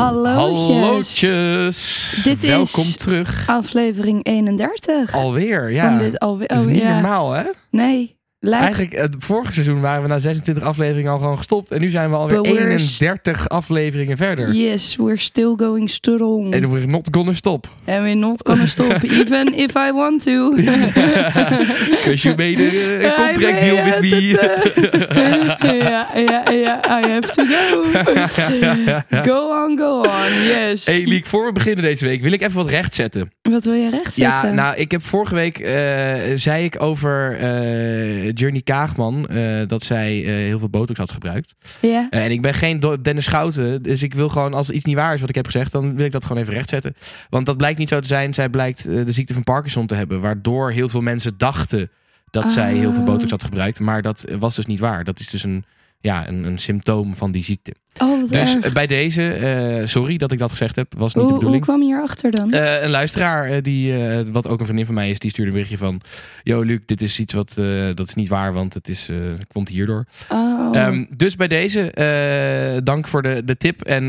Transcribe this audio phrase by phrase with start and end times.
[0.00, 0.66] Hallootjes.
[0.66, 2.20] Hallootjes.
[2.24, 3.44] Dit is- Welkom terug.
[3.46, 5.14] Aflevering 31.
[5.14, 5.98] Alweer, ja.
[5.98, 6.48] Dit alweer.
[6.48, 6.92] Dat is oh, niet ja.
[6.92, 7.42] normaal, hè?
[7.70, 11.70] Nee, Eigenlijk, het vorige seizoen waren we na 26 afleveringen al gewoon gestopt.
[11.70, 14.52] En nu zijn we alweer But we're 31 afleveringen verder.
[14.54, 16.52] Yes, we're still going strong.
[16.54, 17.68] En we're not gonna stop.
[17.86, 20.54] And we're not gonna stop, even if I want to.
[21.90, 24.28] Because you made a, contract deal with me.
[25.78, 27.84] ja, ja, ja, I have to go.
[29.22, 30.86] Go on, go on, yes.
[30.86, 33.32] Hey Liek, voor we beginnen deze week wil ik even wat rechtzetten.
[33.42, 34.48] Wat wil je rechtzetten?
[34.48, 39.82] Ja, nou, ik heb vorige week, eh, zei ik over eh Journey Kaagman, eh, dat
[39.82, 41.54] zij eh, heel veel botox had gebruikt.
[41.80, 42.06] Ja?
[42.10, 45.14] Eh, en ik ben geen Dennis Schouten, dus ik wil gewoon, als iets niet waar
[45.14, 46.94] is wat ik heb gezegd, dan wil ik dat gewoon even rechtzetten.
[47.28, 48.34] Want dat blijkt niet zo te zijn.
[48.34, 51.90] Zij blijkt eh, de ziekte van Parkinson te hebben, waardoor heel veel mensen dachten
[52.30, 53.80] dat zij heel veel botox had gebruikt.
[53.80, 55.04] Maar dat was dus niet waar.
[55.04, 55.64] Dat is dus een,
[56.00, 57.74] ja, een, een symptoom van die ziekte.
[58.02, 58.64] Oh, Dus erg.
[58.64, 61.38] eh, bij deze, eh, sorry dat ik dat gezegd heb, was niet de Hoe, hoe
[61.38, 61.64] bedoeling.
[61.64, 62.52] kwam je hierachter dan?
[62.52, 63.92] Eh, een luisteraar, die,
[64.32, 66.00] wat ook een vriendin van mij is, die stuurde een berichtje van...
[66.42, 67.52] Yo Luc, dit is iets wat,
[67.94, 69.08] dat is niet waar, want het is,
[69.52, 70.04] komt hierdoor.
[70.28, 70.76] oh.
[70.76, 73.82] Ehm, dus bij deze, dank voor de, de tip.
[73.82, 74.08] En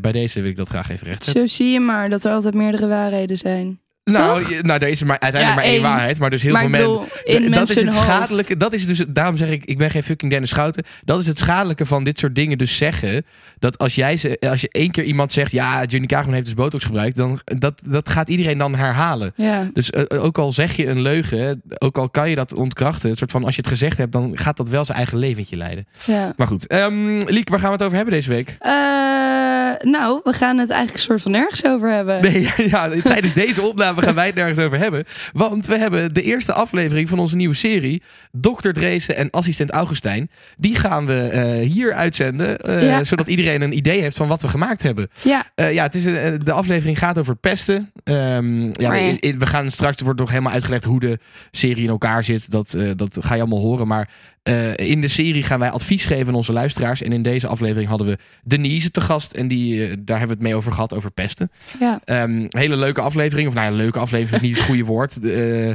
[0.00, 1.48] bij deze wil ik dat graag even rechtzetten.
[1.48, 3.80] Zo zie je maar dat er altijd meerdere waarheden zijn.
[4.10, 4.62] Nou, toch?
[4.62, 6.18] nou, er is maar, uiteindelijk Ja, maar één waarheid.
[6.18, 7.50] Maar dus heel maar veel mensen...
[7.50, 8.56] dat is het schadelijke.
[8.56, 10.84] Dat is dus, daarom zeg ik, ik ben geen fucking Dennis Schouten.
[11.04, 12.58] Dat is het schadelijke van dit soort dingen.
[12.58, 13.24] Dus zeggen
[13.58, 16.54] dat als jij ze, als je één keer iemand zegt, ja, Johnny Kaagman heeft dus
[16.54, 19.32] botox gebruikt, dan dat, dat gaat iedereen dan herhalen.
[19.36, 19.70] Ja.
[19.74, 23.18] Dus eh, ook al zeg je een leugen, ook al kan je dat ontkrachten, het
[23.18, 25.86] soort van als je het gezegd hebt, dan gaat dat wel zijn eigen leventje leiden.
[26.04, 26.32] ja.
[26.36, 28.56] Maar goed, Ehm Liek, waar gaan we het over hebben deze week?
[28.58, 29.39] Eh,
[29.80, 32.22] nou, we gaan het eigenlijk soort van nergens over hebben.
[32.22, 35.04] Nee, ja, tijdens deze opname gaan wij het nergens over hebben.
[35.32, 38.02] Want we hebben de eerste aflevering van onze nieuwe serie,
[38.32, 38.70] Dr.
[38.70, 40.30] Dreesen en assistent Augustijn.
[40.56, 43.04] Die gaan we eh, hier uitzenden, eh, Ja.
[43.04, 45.10] zodat iedereen een idee heeft van wat we gemaakt hebben.
[45.22, 47.90] Ja, Eh, ja, het is een, de aflevering gaat over pesten.
[48.04, 48.90] Ehm, ja,
[49.20, 51.18] we, gaan straks, er wordt nog helemaal uitgelegd hoe de
[51.50, 52.50] serie in elkaar zit.
[52.50, 53.86] Dat, dat ga je allemaal horen.
[53.86, 54.08] Maar
[54.42, 57.02] eh, in de serie gaan wij advies geven aan onze luisteraars.
[57.02, 59.32] En in deze aflevering hadden we Denise te gast.
[59.32, 61.50] En die, eh, daar hebben we het mee over gehad, over pesten.
[61.80, 62.00] ja.
[62.04, 63.48] Ehm, hele leuke aflevering.
[63.48, 65.24] Of nou ja, leuke aflevering is niet het goede woord.
[65.24, 65.70] Eh,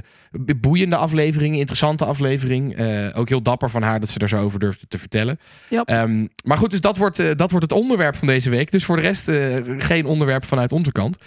[0.62, 2.76] boeiende aflevering, interessante aflevering.
[2.76, 5.40] Eh, ook heel dapper van haar dat ze er zo over durfde te vertellen.
[5.70, 8.72] Ehm, maar goed, dus dat wordt, eh, dat wordt het onderwerp van deze week.
[8.72, 11.18] Dus voor de rest eh, geen onderwerp vanuit onze kant.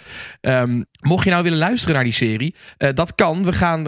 [0.41, 3.43] Ehm, mocht je nou willen luisteren naar die serie, dat kan.
[3.43, 3.83] We gaan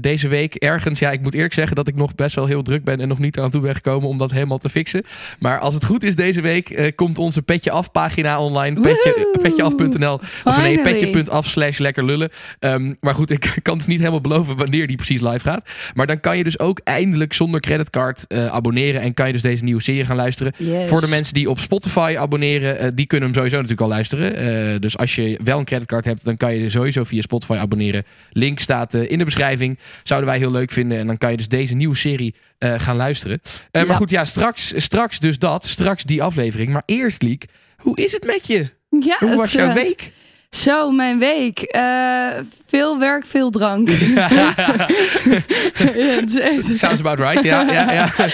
[0.00, 0.98] deze week ergens...
[0.98, 3.00] Ja, ik moet eerlijk zeggen dat ik nog best wel heel druk ben...
[3.00, 5.04] en nog niet aan toe ben gekomen om dat helemaal te fixen.
[5.38, 8.80] Maar als het goed is deze week, komt onze Petje Af pagina online.
[8.80, 11.10] Petje, petjeaf.nl of nee, Finally.
[11.10, 12.30] petje.af slash lekker lullen.
[12.58, 15.68] Ehm, maar goed, ik kan dus niet helemaal beloven wanneer die precies live gaat.
[15.94, 19.00] Maar dan kan je dus ook eindelijk zonder creditcard eh, abonneren.
[19.00, 20.52] En kan je dus deze nieuwe serie gaan luisteren.
[20.56, 20.88] Yes.
[20.88, 24.36] Voor de mensen die op Spotify abonneren, eh, die kunnen hem sowieso natuurlijk al luisteren.
[24.36, 28.04] Eh, dus als je wel een creditcard hebt, dan kan je sowieso via Spotify abonneren.
[28.30, 29.78] Link staat in de beschrijving.
[30.02, 30.98] Zouden wij heel leuk vinden.
[30.98, 33.40] En dan kan je dus deze nieuwe serie gaan luisteren.
[33.70, 33.84] Ja.
[33.84, 35.66] Maar goed, ja, straks, straks dus dat.
[35.66, 36.72] Straks die aflevering.
[36.72, 37.44] Maar eerst, Liek,
[37.76, 38.70] hoe is het met je?
[38.90, 40.12] Ja, Hoe was jouw week?
[40.50, 41.58] Zo, mijn week.
[41.60, 42.26] Eh,
[42.66, 43.90] veel werk, veel drank.
[44.00, 44.56] Ja,
[46.40, 47.60] echt- Sounds about right, ja.
[47.72, 48.12] ja, ja.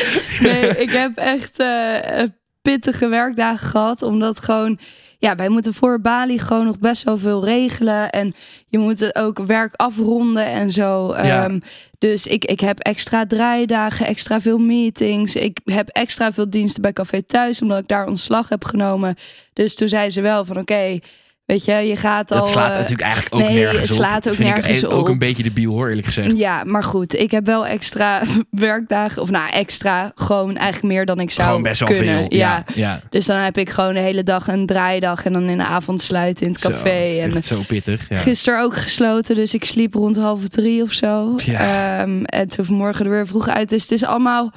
[0.48, 2.22] Nee, ik heb echt eh,
[2.62, 4.02] pittige werkdagen gehad.
[4.02, 4.78] Omdat gewoon...
[5.18, 8.10] Ja, wij moeten voor Bali gewoon nog best wel veel regelen.
[8.10, 8.34] En
[8.68, 11.14] je moet het ook werk afronden en zo.
[11.16, 11.44] Ja.
[11.44, 11.58] Ehm,
[11.98, 15.34] dus ik, ik heb extra draaidagen, extra veel meetings.
[15.34, 19.16] Ik heb extra veel diensten bij Café Thuis, omdat ik daar ontslag heb genomen.
[19.52, 20.98] Dus toen zei ze wel van oké,
[21.46, 22.38] weet je, je gaat al...
[22.38, 23.96] Dat slaat eh, natuurlijk eigenlijk ook nee, nergens het op.
[23.96, 25.08] slaat ook Vind ik nergens ook op.
[25.08, 26.36] een beetje debiel hoor, eerlijk gezegd.
[26.38, 29.22] Ja, maar goed, ik heb wel extra werkdagen.
[29.22, 32.16] Of nou, extra, gewoon eigenlijk meer dan ik zou Gewoon best wel kunnen.
[32.18, 32.38] veel.
[32.38, 33.00] Ja, ja.
[33.10, 36.00] Dus dan heb ik gewoon de hele dag een draaidag en dan in de avond
[36.00, 36.88] sluiten in het Zo, café.
[36.90, 38.08] het is en zo pittig.
[38.08, 38.16] Ja.
[38.16, 41.34] gisteren ook gesloten, dus ik sliep rond half drie of zo.
[41.36, 42.00] Ja.
[42.00, 43.70] Ehm, en toen vanmorgen er weer vroeg uit.
[43.70, 44.52] Dus het is allemaal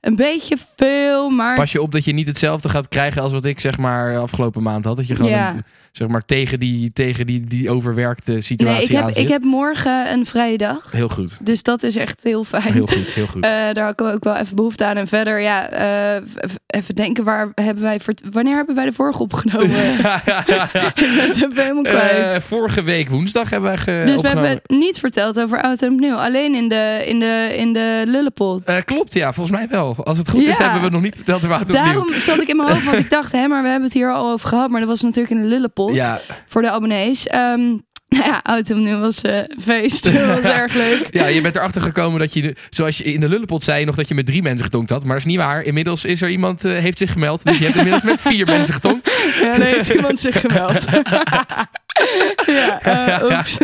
[0.00, 3.44] een beetje veel, maar Pas je op dat je niet hetzelfde gaat krijgen als wat
[3.44, 4.96] ik zeg maar afgelopen maand had.
[4.96, 5.64] Dat je gewoon een
[5.96, 9.22] zeg maar tegen die, tegen die, die overwerkte situatie Nee, ik heb, aan zit.
[9.22, 10.90] ik heb morgen een vrije dag.
[10.92, 11.38] Heel goed.
[11.42, 12.72] Dus dat is echt heel fijn.
[12.72, 13.42] Heel goed, heel goed.
[13.54, 14.96] Eh, daar had ik ook wel even behoefte aan.
[14.96, 16.22] En verder, ja, eh,
[16.66, 18.00] even denken, waar hebben wij
[18.30, 19.70] wanneer hebben wij de vorige opgenomen?
[19.70, 22.34] ik ben het even helemaal kwijt.
[22.34, 25.82] Eh, vorige week woensdag hebben wij ge- dus we hebben het niet verteld over oud
[25.82, 26.14] en nieuw.
[26.16, 28.82] Alleen in de, in de, in de lullenpot.
[28.84, 29.96] Klopt, ja, volgens mij wel.
[30.04, 31.84] Als het goed is, hebben we nog niet verteld waar het opnieuw.
[31.84, 34.12] Daarom zat ik in mijn hoofd, want ik dacht, hè, maar we hebben het hier
[34.12, 34.70] al over gehad.
[34.70, 37.26] Maar dat was natuurlijk in de lullenpot Ja, voor de abonnees.
[37.26, 37.76] Ehm,
[38.14, 40.04] nou ja, en nieuw was eh, feest.
[40.04, 41.08] Dat was erg leuk.
[41.10, 44.08] ja, je bent erachter gekomen dat je, zoals je in de lullenpot zei, nog dat
[44.08, 45.00] je met drie mensen getonkt had.
[45.04, 45.62] Maar dat is niet waar.
[45.62, 47.44] Inmiddels is er iemand, eh, heeft zich gemeld.
[47.44, 49.10] Dus je hebt inmiddels met vier mensen getonkt.
[49.40, 50.84] Ja, daar heeft iemand zich gemeld.
[52.46, 53.58] ja, eh, oeps.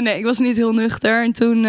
[0.00, 1.22] Nee, ik was niet heel nuchter.
[1.22, 1.66] En toen,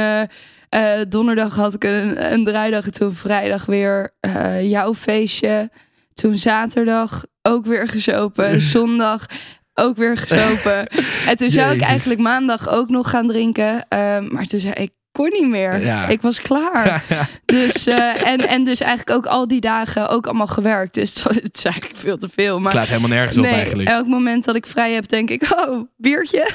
[1.09, 2.85] donderdag had ik een, een draaidag.
[2.85, 4.13] En toen vrijdag weer
[4.61, 5.69] jouw feestje.
[6.13, 8.61] Toen zaterdag ook weer gesopen.
[8.75, 9.25] Zondag
[9.73, 10.87] ook weer gesopen.
[11.27, 13.85] en toen zou ik eigenlijk maandag ook nog gaan drinken.
[13.89, 15.81] Eh, maar toen zei ik, ik kon niet meer.
[15.81, 16.07] Ja.
[16.07, 17.03] Ik was klaar.
[17.45, 20.93] Dus, eh, en, en dus eigenlijk ook al die dagen ook allemaal gewerkt.
[20.93, 22.59] Dus het, was- het is eigenlijk veel te veel.
[22.59, 23.89] Maar Slaat helemaal nergens op eigenlijk.
[23.89, 26.49] elk moment dat ik vrij heb, denk ik, oh, biertje.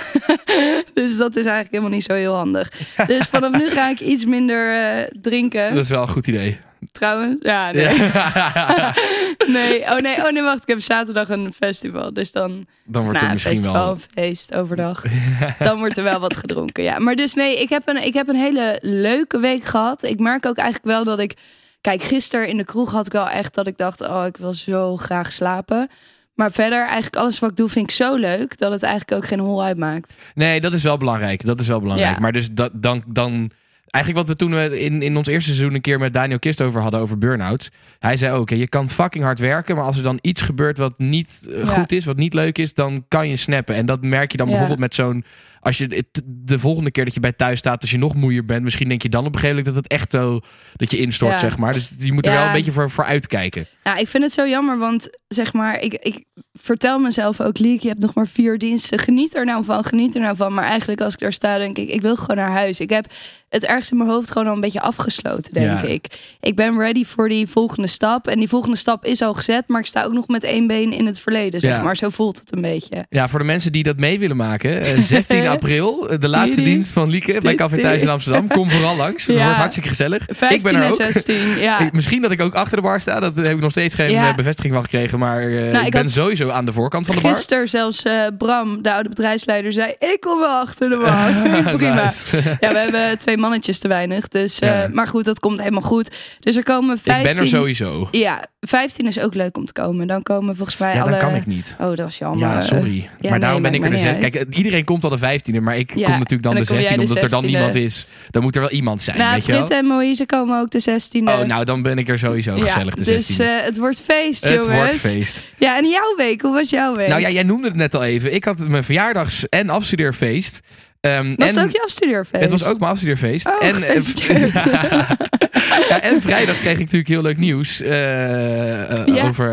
[0.95, 2.73] dus dat is eigenlijk helemaal niet zo heel handig.
[3.07, 5.75] Dus vanaf nu ga ik iets minder eh, drinken.
[5.75, 6.59] Dat is wel een goed idee.
[6.93, 7.95] Trouwens, ja, nee.
[7.95, 8.95] Ja.
[9.47, 9.83] nee.
[9.83, 10.63] Oh nee, oh nee, wacht.
[10.63, 12.13] Ik heb zaterdag een festival.
[12.13, 13.91] Dus dan, Dan wordt nou, het een misschien festival, wel...
[13.93, 15.05] een feest overdag.
[15.59, 16.99] dan wordt er wel wat gedronken, ja.
[16.99, 20.03] Maar dus nee, ik heb, een, ik heb een hele leuke week gehad.
[20.03, 21.35] Ik merk ook eigenlijk wel dat ik...
[21.81, 24.01] Kijk, gisteren in de kroeg had ik wel echt dat ik dacht...
[24.01, 25.89] oh, ik wil zo graag slapen.
[26.35, 28.59] Maar verder, eigenlijk alles wat ik doe vind ik zo leuk...
[28.59, 30.19] dat het eigenlijk ook geen hol uitmaakt.
[30.35, 31.45] Nee, dat is wel belangrijk.
[31.45, 32.15] Dat is wel belangrijk.
[32.15, 32.21] Ja.
[32.21, 33.51] Maar dus dat, dan, dan...
[33.91, 36.61] Eigenlijk wat we toen we in, in ons eerste seizoen een keer met Daniel Kist
[36.61, 37.71] over hadden, over burn-outs.
[37.99, 40.95] Hij zei ook, je kan fucking hard werken, maar als er dan iets gebeurt wat
[40.99, 41.67] niet eh, Ja.
[41.67, 43.75] goed is, wat niet leuk is, dan kan je snappen.
[43.75, 44.53] En dat merk je dan Ja.
[44.53, 45.25] bijvoorbeeld met zo'n...
[45.61, 48.63] Als je de volgende keer dat je bij thuis staat, als je nog moeier bent,
[48.63, 50.41] misschien denk je dan op een gegeven moment dat het echt zo,
[50.77, 51.39] dat je instort, Ja.
[51.39, 51.73] zeg maar.
[51.73, 52.39] Dus je moet er Ja.
[52.39, 53.67] wel een beetje voor, voor uitkijken.
[53.85, 57.81] Ja, ik vind het zo jammer, want zeg maar, ik, ik vertel mezelf ook, Liek,
[57.83, 58.99] je hebt nog maar vier diensten.
[58.99, 60.55] Geniet er nou van, geniet er nou van.
[60.55, 62.81] Maar eigenlijk als ik daar sta, denk ik, ik wil gewoon naar huis.
[62.81, 63.07] Ik heb
[63.49, 65.83] het ergens in mijn hoofd gewoon al een beetje afgesloten, denk Ja.
[65.83, 66.35] ik.
[66.41, 68.27] Ik ben ready voor die volgende stap.
[68.29, 70.93] En die volgende stap is al gezet, maar ik sta ook nog met één been
[70.93, 71.97] in het verleden, zeg maar.
[71.97, 73.07] Zo voelt het een beetje.
[73.09, 74.81] Ja, voor de mensen die dat mee willen maken.
[74.81, 76.75] eh, 16 april, eh, de laatste Die, die.
[76.75, 78.47] dienst van Lieke bij Café Thuis in Amsterdam.
[78.49, 79.27] Kom vooral langs.
[79.39, 79.45] Ja.
[79.45, 80.23] wordt hartstikke gezellig.
[80.27, 80.95] 15 ik ben er en ook.
[80.95, 81.79] 16, ja.
[81.81, 83.21] Ik- misschien dat ik ook achter de bar sta.
[83.21, 85.19] Dat heb ik nog steeds geen eh, bevestiging van gekregen.
[85.19, 87.35] Maar eh, Nou, ik, ik ben sowieso aan de voorkant van de bar.
[87.35, 88.03] Gisteren zelfs
[88.39, 91.33] Bram, de oude bedrijfsleider, zei: Ik kom wel achter de bar.
[91.77, 92.03] Prima.
[92.03, 92.37] Nice.
[92.61, 94.29] Ja, we hebben twee mannetjes te weinig.
[94.29, 94.59] Dus.
[94.93, 96.11] Maar goed, dat komt helemaal goed.
[96.41, 97.35] Dus er komen ik 15.
[97.35, 98.09] ben er sowieso.
[98.11, 100.07] Ja, 15 is ook leuk om te komen.
[100.07, 101.11] Dan komen volgens mij Ja, alle...
[101.11, 101.77] dan kan ik niet.
[101.81, 102.49] Oh, dat is jammer.
[102.49, 102.97] Ja, sorry.
[102.97, 105.61] ja, maar nee, daarom ben ik er de niet Kijk, iedereen komt al de 15e,
[105.63, 107.43] maar ik Ja, kom natuurlijk dan de dan kom jij 16 de omdat er dan
[107.45, 107.47] 16e.
[107.47, 108.07] niemand is.
[108.31, 109.65] Dan moet er wel iemand zijn, Nou, weet je wel?
[109.65, 111.23] Britt en Moïse komen ook de 16e.
[111.25, 113.05] Oh, nou, dan ben ik er sowieso gezellig de 16e.
[113.05, 114.75] dus eh, het wordt feest, het jongens.
[114.75, 115.45] wordt feest.
[115.59, 117.09] Ja, en jouw week, hoe was jouw week?
[117.09, 118.35] Nou ja, jij noemde het net al even.
[118.35, 120.61] Ik had mijn verjaardags- en afstudeerfeest.
[121.01, 122.43] Ehm, was en het ook jouw afstudeerfeest?
[122.43, 123.47] Het was ook mijn afstudeerfeest.
[123.47, 123.75] Oh, en.
[125.89, 129.29] ja, en vrijdag kreeg ik natuurlijk heel leuk nieuws eh, eh, Ja.
[129.29, 129.51] over,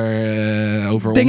[0.84, 1.20] eh, over ons.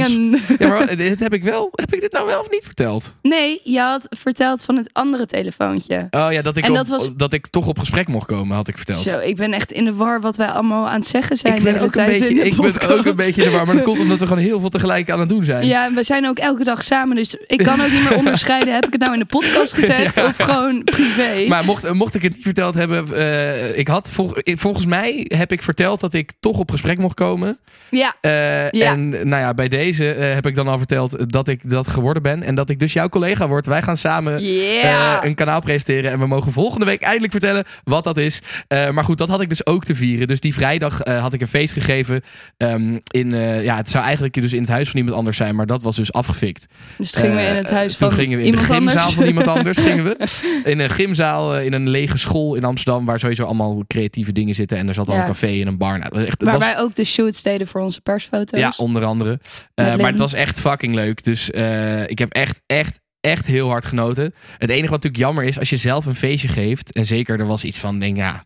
[0.59, 1.69] Ja, maar dit heb ik wel.
[1.71, 3.15] Heb ik dit nou wel of niet verteld?
[3.21, 6.07] Nee, je had verteld van het andere telefoontje.
[6.11, 8.55] Oh ja, dat ik, En op- dat was- dat ik toch op gesprek mocht komen,
[8.55, 8.97] had ik verteld.
[8.97, 11.53] Zo, ik ben echt in de war wat wij allemaal aan het zeggen zijn.
[11.53, 13.43] ik de ben, hele ook een, tijd in beetje, de ik ben ook een beetje
[13.43, 15.43] in de war, maar dat komt omdat we gewoon heel veel tegelijk aan het doen
[15.43, 15.65] zijn.
[15.65, 17.15] Ja, en we zijn ook elke dag samen.
[17.15, 18.73] Dus ik kan ook niet meer onderscheiden.
[18.73, 20.25] Heb ik het nou in de podcast gezegd Ja.
[20.25, 21.45] of gewoon privé?
[21.47, 25.51] Maar mocht, mocht ik het niet verteld hebben, ik had vol- ik- volgens mij heb
[25.51, 27.57] ik verteld dat ik toch op gesprek mocht komen.
[27.89, 28.31] ja, Eh,
[28.71, 28.91] Ja.
[28.91, 32.23] En nou ja, bij deze eh, heb ik dan al verteld dat ik dat geworden
[32.23, 33.65] ben en dat ik dus jouw collega word.
[33.65, 38.03] Wij gaan samen eh, een kanaal presenteren en we mogen volgende week eindelijk vertellen wat
[38.03, 38.41] dat is.
[38.67, 40.27] Maar goed, dat had ik dus ook te vieren.
[40.27, 42.21] Dus die vrijdag had ik een feest gegeven.
[42.57, 43.29] ehm, in,
[43.63, 45.95] ja, het zou eigenlijk dus in het huis van iemand anders zijn, maar dat was
[45.95, 46.67] dus afgefikt.
[46.97, 48.95] dus toen gingen we in het huis Toen van gingen we in de iemand gymzaal
[48.97, 49.13] anders.
[49.15, 49.77] van iemand anders.
[49.77, 50.15] gingen we.
[50.71, 54.66] In een gymzaal, in een lege school in Amsterdam, waar sowieso allemaal creatieve dingen zitten.
[54.71, 55.21] En er zat al Ja.
[55.21, 55.99] een café en een bar.
[55.99, 58.59] Nou, echt, Waar was- wij ook de shoots deden voor onze persfoto's.
[58.59, 59.39] ja, onder andere.
[59.73, 61.23] Eh, maar het was echt fucking leuk.
[61.23, 64.33] Dus eh, ik heb echt, echt, echt heel hard genoten.
[64.57, 66.91] Het enige wat natuurlijk jammer is, als je zelf een feestje geeft.
[66.93, 68.43] En zeker er was iets van, denk ja,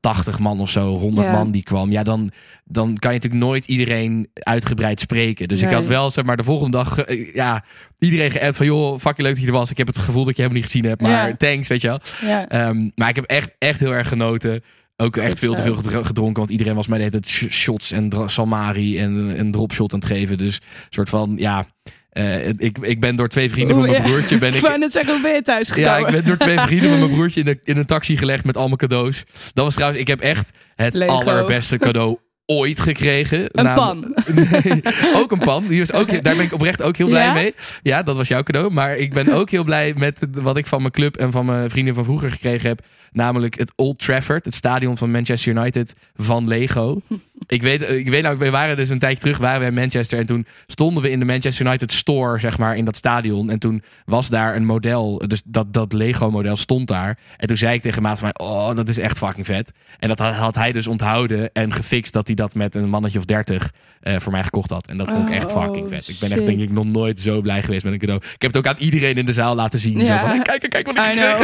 [0.00, 1.32] 80 man of zo, 100 Ja.
[1.32, 1.90] man die kwam.
[1.90, 2.30] Ja, dan,
[2.64, 5.48] dan kan je natuurlijk nooit iedereen uitgebreid spreken.
[5.48, 7.64] Dus ik had wel, zeg maar, de volgende dag, eh, ja,
[7.98, 9.70] iedereen geappt van, joh, fucking leuk dat je er was.
[9.70, 11.36] Ik heb het gevoel dat je helemaal niet gezien hebt, maar Ja.
[11.36, 12.00] thanks, weet je wel.
[12.20, 12.48] Ja.
[12.48, 14.60] Ehm, maar ik heb echt, echt heel erg genoten.
[15.02, 16.38] Ook echt veel te veel gedro- gedronken.
[16.38, 19.98] Want iedereen was mij de hele tijd sh- shots en salmari en een dropshot aan
[19.98, 20.38] het geven.
[20.38, 21.66] Dus een soort van, ja...
[22.10, 24.38] Eh, ik, ik ben door twee vrienden van mijn broertje...
[24.38, 25.90] Ben Ik ik, wou net zeggen, hoe ben je thuis gekomen?
[26.00, 28.44] ja, ik ben door twee vrienden van mijn broertje in, de, in een taxi gelegd
[28.44, 29.24] met al mijn cadeaus.
[29.52, 31.12] Dat was trouwens, ik heb echt het Lego.
[31.12, 33.44] allerbeste cadeau ooit gekregen.
[33.60, 34.14] Een pan.
[34.34, 34.82] Nee,
[35.14, 35.66] ook een pan.
[35.68, 37.32] Die was ook, daar ben ik oprecht ook heel blij Ja?
[37.32, 37.54] mee.
[37.82, 38.72] Ja, dat was jouw cadeau.
[38.72, 41.70] Maar ik ben ook heel blij met wat ik van mijn club en van mijn
[41.70, 42.80] vrienden van vroeger gekregen heb.
[43.12, 47.00] Namelijk het Old Trafford, het stadion van Manchester United van Lego.
[47.46, 50.18] Ik weet, ik weet nou, we waren dus een tijdje terug waren we in Manchester.
[50.18, 53.50] En toen stonden we in de Manchester United store, zeg maar, in dat stadion.
[53.50, 57.18] En toen was daar een model, dus dat, dat Lego model stond daar.
[57.36, 59.72] En toen zei ik tegen maat van mij, oh, dat is echt fucking vet.
[59.98, 63.18] En dat had, had hij dus onthouden en gefixt dat hij dat met een mannetje
[63.18, 64.86] of dertig eh, voor mij gekocht had.
[64.86, 66.08] En dat vond ik echt Oh, fucking vet.
[66.08, 68.20] Ik ben echt denk ik nog nooit zo blij geweest met een cadeau.
[68.24, 69.98] Ik heb het ook aan iedereen in de zaal laten zien.
[69.98, 70.20] Zo Ja.
[70.20, 71.38] van, hey, kijk, kijk wat ik heb.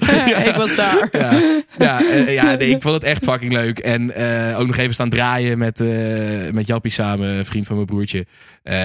[0.48, 1.09] ik was daar.
[1.12, 3.78] Ja, ja, eh, ja nee, ik vond het echt fucking leuk.
[3.78, 7.86] En eh, ook nog even staan draaien met, eh met Jappie samen, vriend van mijn
[7.86, 8.26] broertje.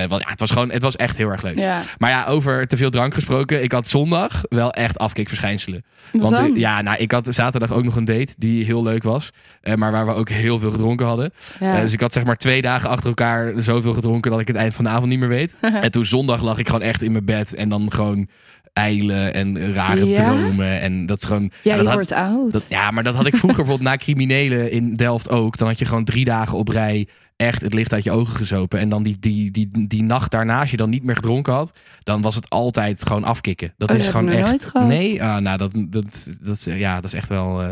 [0.08, 1.58] Want ja, het was gewoon, het was echt heel erg leuk.
[1.58, 1.82] Ja.
[1.98, 3.63] Maar ja, over te veel drank gesproken.
[3.63, 5.84] Ik had zondag wel echt afkikverschijnselen.
[6.12, 6.55] Wat Want dan?
[6.55, 9.29] ja, nou, ik had zaterdag ook nog een date die heel leuk was.
[9.75, 11.34] maar waar we ook heel veel gedronken hadden.
[11.60, 11.82] Ja.
[11.82, 14.75] Dus ik had zeg maar twee dagen achter elkaar zoveel gedronken dat ik het eind
[14.75, 15.55] van de avond niet meer weet.
[15.86, 18.27] en toen zondag lag ik gewoon echt in mijn bed en dan gewoon
[18.75, 20.15] eilen en rare Ja?
[20.15, 20.82] dromen.
[20.82, 21.51] En dat is gewoon...
[21.62, 22.51] ja, dat je had- wordt oud.
[22.51, 25.58] dat, ja, maar dat had ik vroeger bijvoorbeeld na criminelen in Delft ook.
[25.58, 28.79] Dan had je gewoon drie dagen op rij echt het licht uit je ogen gezopen.
[28.79, 31.72] En dan die, die, die, die nacht daarna, als je dan niet meer gedronken had,
[32.03, 33.74] dan was het altijd gewoon afkicken.
[33.77, 34.48] Dat Oh, is dat gewoon echt.
[34.48, 34.88] nooit gehad.
[34.88, 36.05] Nee, ah, nou, dat, dat,
[36.41, 37.62] dat, ja, dat is echt wel.
[37.62, 37.70] eh,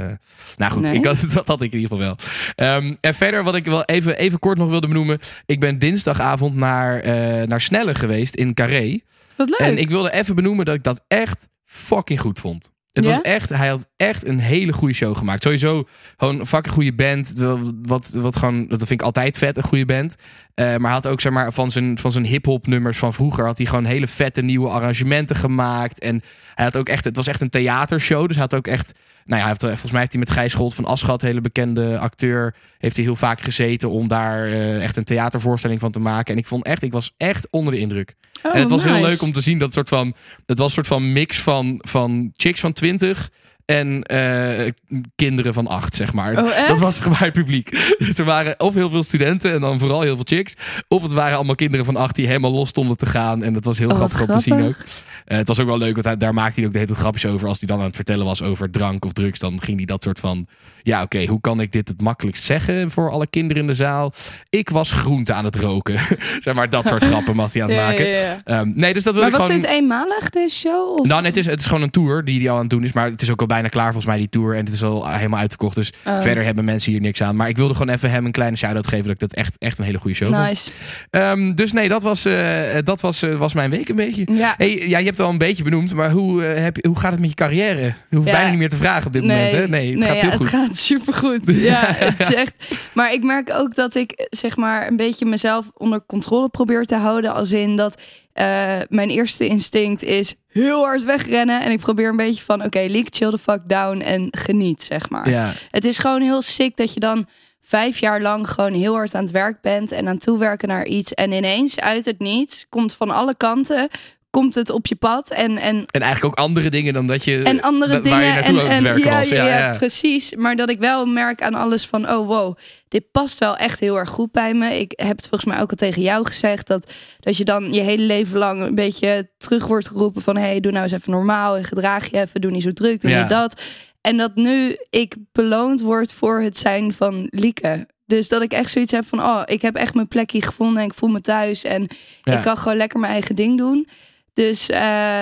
[0.58, 0.94] Nou goed, Nee?
[0.96, 2.18] ik had, dat had ik in ieder geval wel.
[2.56, 5.20] Ehm, en verder, wat ik wel even, even kort nog wilde benoemen.
[5.46, 9.00] Ik ben dinsdagavond naar, eh, naar Snelle geweest in Carré.
[9.38, 9.60] Wat leuk.
[9.60, 12.72] En ik wilde even benoemen dat ik dat echt fucking goed vond.
[12.92, 13.10] Het Ja?
[13.10, 15.44] was echt, hij had echt een hele goede show gemaakt.
[15.44, 15.88] Sowieso
[16.18, 17.34] gewoon een fucking goede band.
[17.82, 20.16] Wat, wat gewoon, dat vind ik altijd vet, een goede band.
[20.54, 23.46] Eh, maar hij had ook zeg maar van zijn, van zijn hip-hop nummers van vroeger.
[23.46, 26.00] Had hij gewoon hele vette nieuwe arrangementen gemaakt.
[26.00, 26.22] En
[26.56, 28.22] hij had ook echt, het was echt een theatershow.
[28.28, 28.92] Dus hij had ook echt.
[29.26, 31.98] Nou ja, hij heeft, volgens mij heeft hij met Gijs Scholt van Aschat, hele bekende
[31.98, 36.34] acteur, heeft hij heel vaak gezeten om daar eh, echt een theatervoorstelling van te maken.
[36.34, 38.14] En ik vond echt, ik was echt onder de indruk.
[38.44, 40.14] Oh, en het was heel leuk om te zien dat soort van.
[40.46, 43.30] Het was een soort van mix van, van chicks van 20
[43.66, 44.72] en eh,
[45.16, 46.38] kinderen van 8, zeg maar.
[46.44, 47.96] Oh, dat was het publiek.
[47.98, 50.54] Dus er waren of heel veel studenten en dan vooral heel veel chicks.
[50.88, 53.44] Of het waren allemaal kinderen van 8 die helemaal los stonden te gaan.
[53.44, 54.78] En dat was heel Oh, grappig om te zien ook.
[55.26, 57.02] Eh, het was ook wel leuk, want hij- daar maakte hij ook de hele tijd
[57.02, 57.48] grapjes over.
[57.48, 60.04] Als hij dan aan het vertellen was over drank of drugs, dan ging hij dat
[60.04, 60.48] soort van...
[60.86, 64.14] Ja, oké, hoe kan ik dit het makkelijkst zeggen voor alle kinderen in de zaal?
[64.50, 66.00] Ik was groente aan het roken.
[66.40, 68.08] zeg maar, dat soort grappen was hij aan het maken.
[68.08, 68.42] ja, ja.
[68.44, 69.62] Ehm, nee, dus dat wil Maar ik was gewoon...
[69.62, 71.00] dit eenmalig, deze show?
[71.00, 71.08] Of?
[71.08, 72.84] Nou, nee, het is, het is gewoon een tour die hij al aan het doen
[72.84, 72.92] is.
[72.92, 74.56] Maar het is ook al bijna klaar volgens mij, die tour.
[74.56, 75.76] En het is al helemaal uitverkocht.
[75.76, 76.22] Dus Oh.
[76.22, 77.36] verder hebben mensen hier niks aan.
[77.36, 79.04] Maar ik wilde gewoon even hem een kleine shout-out geven...
[79.04, 80.42] dat ik dat echt, echt een hele goede show vond.
[80.48, 80.72] Nice.
[81.10, 84.26] Ehm, dus nee, dat was, eh, dat was, eh, was mijn week een beetje.
[84.32, 84.54] Ja.
[84.58, 87.00] Hey, ja, je hebt het al een beetje benoemd, maar hoe, eh, heb je, hoe
[87.00, 87.94] gaat het met je carrière?
[88.10, 88.34] Je hoeft Ja.
[88.34, 89.68] bijna niet meer te vragen op dit moment, hè?
[89.68, 90.40] Nee, het gaat ja, heel goed.
[90.40, 91.42] Het gaat supergoed.
[91.72, 92.56] Ja, het is echt.
[92.94, 96.96] Maar ik merk ook dat ik zeg maar een beetje mezelf onder controle probeer te
[96.96, 97.34] houden.
[97.34, 98.02] Als in dat
[98.34, 98.46] eh,
[98.90, 101.62] mijn eerste instinct is heel hard wegrennen.
[101.64, 105.10] En ik probeer een beetje van oké, leak, chill the fuck down en geniet, zeg
[105.10, 105.30] maar.
[105.30, 107.26] Ja, Het is gewoon heel sick dat je dan
[107.62, 111.14] vijf jaar lang gewoon heel hard aan het werk bent en aan toewerken naar iets.
[111.14, 113.90] En ineens uit het niets komt van alle kanten.
[114.34, 117.42] Komt het op je pad en, en en eigenlijk ook andere dingen dan dat je...
[117.44, 118.18] en andere dat- dingen.
[118.18, 119.30] Waar je naartoe en, aan het en, werken ja, was.
[119.30, 119.78] ja, Ja, ja, ja.
[119.78, 120.36] precies.
[120.36, 123.98] Maar dat ik wel merk aan alles van, oh wow, dit past wel echt heel
[123.98, 124.80] erg goed bij me.
[124.80, 127.82] Ik heb het volgens mij ook al tegen jou gezegd, dat, dat je dan je
[127.82, 131.56] hele leven lang een beetje terug wordt geroepen van, hey, doe nou eens even normaal
[131.58, 133.62] en gedraag je even, doe niet zo druk, doe niet dat.
[134.02, 137.88] En dat nu ik beloond word voor het zijn van Lieke.
[138.06, 140.88] Dus dat ik echt zoiets heb van, oh, ik heb echt mijn plekje gevonden en
[140.90, 141.64] ik voel me thuis.
[141.64, 141.84] En
[142.24, 143.88] ik kan gewoon lekker mijn eigen ding doen.
[144.34, 144.80] Dus eh,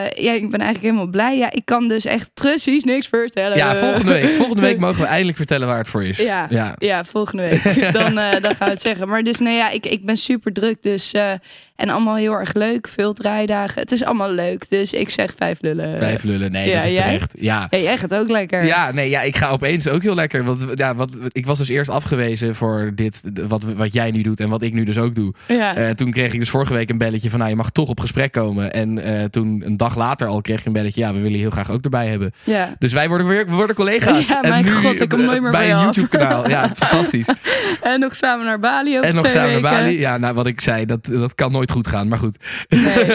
[0.10, 1.38] ja, ik ben eigenlijk helemaal blij.
[1.38, 3.58] Ja, ik kan dus echt precies niks vertellen.
[3.58, 4.30] Ja, volgende week.
[4.32, 6.18] Volgende week mogen we eindelijk vertellen waar het voor is.
[6.18, 6.76] Ja, ja.
[6.78, 7.64] ja volgende week.
[7.94, 9.08] Dan, eh, dan gaan we het zeggen.
[9.08, 10.82] Maar dus nee, ja, ik, ik ben super druk.
[10.82, 11.34] Dus, eh,
[11.82, 12.88] en allemaal heel erg leuk.
[12.88, 13.82] Veel draaidagen.
[13.82, 14.70] Het is allemaal leuk.
[14.70, 15.98] Dus ik zeg vijf lullen.
[15.98, 16.52] Vijf lullen.
[16.52, 17.04] Nee, ja, dat is jij?
[17.04, 17.32] terecht.
[17.40, 17.68] Ja.
[17.70, 18.66] Ja, jij gaat ook lekker.
[18.66, 20.44] Ja, nee, ja, ik ga opeens ook heel lekker.
[20.44, 24.40] Want ja, wat, ik was dus eerst afgewezen voor dit, wat, wat jij nu doet
[24.40, 25.34] en wat ik nu dus ook doe.
[25.48, 25.76] Ja.
[25.76, 28.00] Eh, toen kreeg ik dus vorige week een belletje van, nou, je mag toch op
[28.00, 28.74] gesprek komen.
[28.74, 31.38] En eh, toen een dag later al kreeg ik een belletje, ja, we willen je
[31.38, 32.34] heel graag ook erbij hebben.
[32.44, 32.70] ja.
[32.80, 34.28] Dus wij worden weer, we worden collega's.
[34.28, 35.84] Ja, en mijn nu, god, ik kom eh, nooit meer bij van je een.
[35.84, 36.50] YouTube-kanaal.
[36.50, 37.28] Ja, fantastisch.
[37.82, 39.62] En nog samen naar Bali over en nog samen naar.
[39.62, 40.00] Bali.
[40.00, 42.38] Ja, nou, wat ik zei, dat, dat kan nooit goed gaan, maar goed.
[42.70, 42.82] Nee.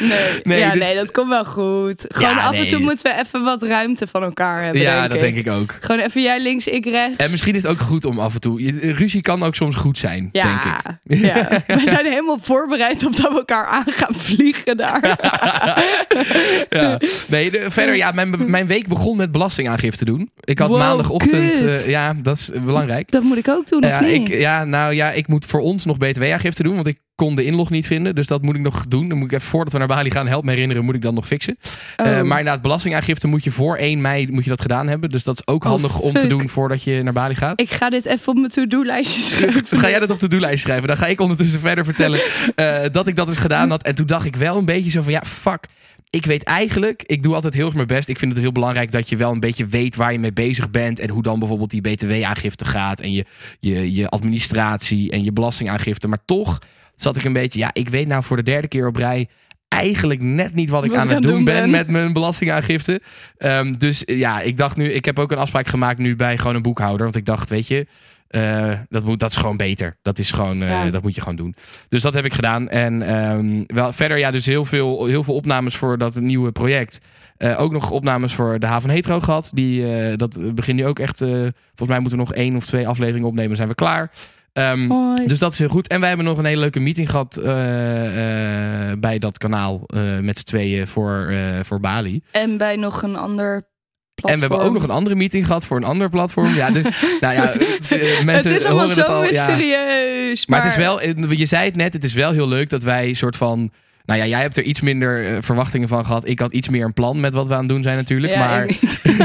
[0.00, 2.04] Nee, Nee, ja, dus- nee, dat komt wel goed.
[2.08, 4.80] Gewoon Ja, af en toe moeten we even wat ruimte van elkaar hebben.
[4.82, 5.34] ja, denk dat ik.
[5.34, 5.76] denk ik ook.
[5.80, 7.16] Gewoon even jij links, ik rechts.
[7.16, 8.72] En misschien is het ook goed om af en toe...
[8.92, 11.18] Ruzie kan ook soms goed zijn, denk ja, ik.
[11.18, 15.00] ja, we zijn helemaal voorbereid op dat we elkaar aan gaan vliegen daar.
[16.70, 16.98] ja.
[17.28, 20.30] Nee, de- verder, ja, mijn, mijn week begon met belastingaangifte doen.
[20.44, 21.62] Ik had Wow, maandagochtend...
[21.62, 23.10] eh, ja, dat is belangrijk.
[23.10, 24.28] Dat moet ik ook doen, of Ja, niet?
[24.28, 27.44] ik, ja, nou ja, ik moet voor ons nog btw-aangifte doen, want ik kon de
[27.44, 28.14] inlog niet vinden.
[28.14, 29.08] Dus dat moet ik nog doen.
[29.08, 31.12] Dan moet ik even, voordat we naar Bali gaan, help me herinneren, moet ik dat
[31.12, 31.58] nog fixen.
[31.96, 32.06] Oh.
[32.06, 35.08] Eh, maar inderdaad, belastingaangifte moet je voor 1 mei moet je dat gedaan hebben.
[35.08, 37.60] Dus dat is ook Oh, handig om te doen voordat je naar Bali gaat.
[37.60, 39.78] Ik ga dit even op mijn to-do-lijstje schrijven.
[39.78, 40.88] Ga jij dat op de doellijst schrijven.
[40.88, 42.20] Dan ga ik ondertussen verder vertellen
[42.54, 43.82] eh, dat ik dat dus gedaan had.
[43.82, 45.66] En toen dacht ik wel een beetje zo van, ja, fuck.
[46.10, 48.08] Ik weet eigenlijk, ik doe altijd heel erg mijn best.
[48.08, 50.70] Ik vind het heel belangrijk dat je wel een beetje weet waar je mee bezig
[50.70, 50.98] bent.
[50.98, 53.00] En hoe dan bijvoorbeeld die btw-aangifte gaat.
[53.00, 53.24] En je,
[53.60, 56.08] je, je administratie en je belastingaangifte.
[56.08, 56.58] Maar toch
[57.00, 59.28] zat ik een beetje, ja, ik weet nou voor de derde keer op rij
[59.68, 61.70] eigenlijk net niet wat ik Wat aan het doen doen ben ben.
[61.70, 63.00] met mijn belastingaangifte.
[63.38, 66.38] Ehm, dus eh, ja, ik dacht nu, ik heb ook een afspraak gemaakt nu bij
[66.38, 67.02] gewoon een boekhouder.
[67.02, 67.86] Want ik dacht, weet je,
[68.28, 69.96] eh, dat, moet, dat is gewoon beter.
[70.02, 70.90] Dat is gewoon, eh, Ja.
[70.90, 71.54] dat moet je gewoon doen.
[71.88, 72.68] Dus dat heb ik gedaan.
[72.68, 77.00] En ehm, wel, verder, ja, dus heel veel, heel veel opnames voor dat nieuwe project.
[77.56, 79.50] Ook nog opnames voor de Haven Hetero gehad.
[79.54, 79.86] Die,
[80.16, 81.18] dat begint nu ook echt.
[81.18, 83.56] volgens mij moeten we nog één of twee afleveringen opnemen.
[83.56, 84.10] zijn we klaar.
[84.58, 84.88] Ehm,
[85.26, 85.88] dus dat is heel goed.
[85.88, 89.82] En wij hebben nog een hele leuke meeting gehad eh, eh, bij dat kanaal.
[89.86, 92.22] eh, met z'n tweeën voor, voor Bali.
[92.30, 93.68] En bij nog een ander
[94.14, 94.32] platform.
[94.32, 96.54] En we hebben ook nog een andere meeting gehad voor een ander platform.
[96.54, 96.82] Ja, dus,
[97.20, 97.52] nou ja,
[98.24, 99.22] mensen Het is allemaal horen zo al.
[99.22, 99.46] Ja.
[99.46, 100.46] mysterieus.
[100.46, 103.12] Maar het is wel, je zei het net, het is wel heel leuk dat wij
[103.12, 103.70] soort van.
[104.08, 106.26] Nou ja, jij hebt er iets minder eh, verwachtingen van gehad.
[106.28, 108.32] Ik had iets meer een plan met wat we aan het doen zijn natuurlijk.
[108.32, 108.66] Ja, maar,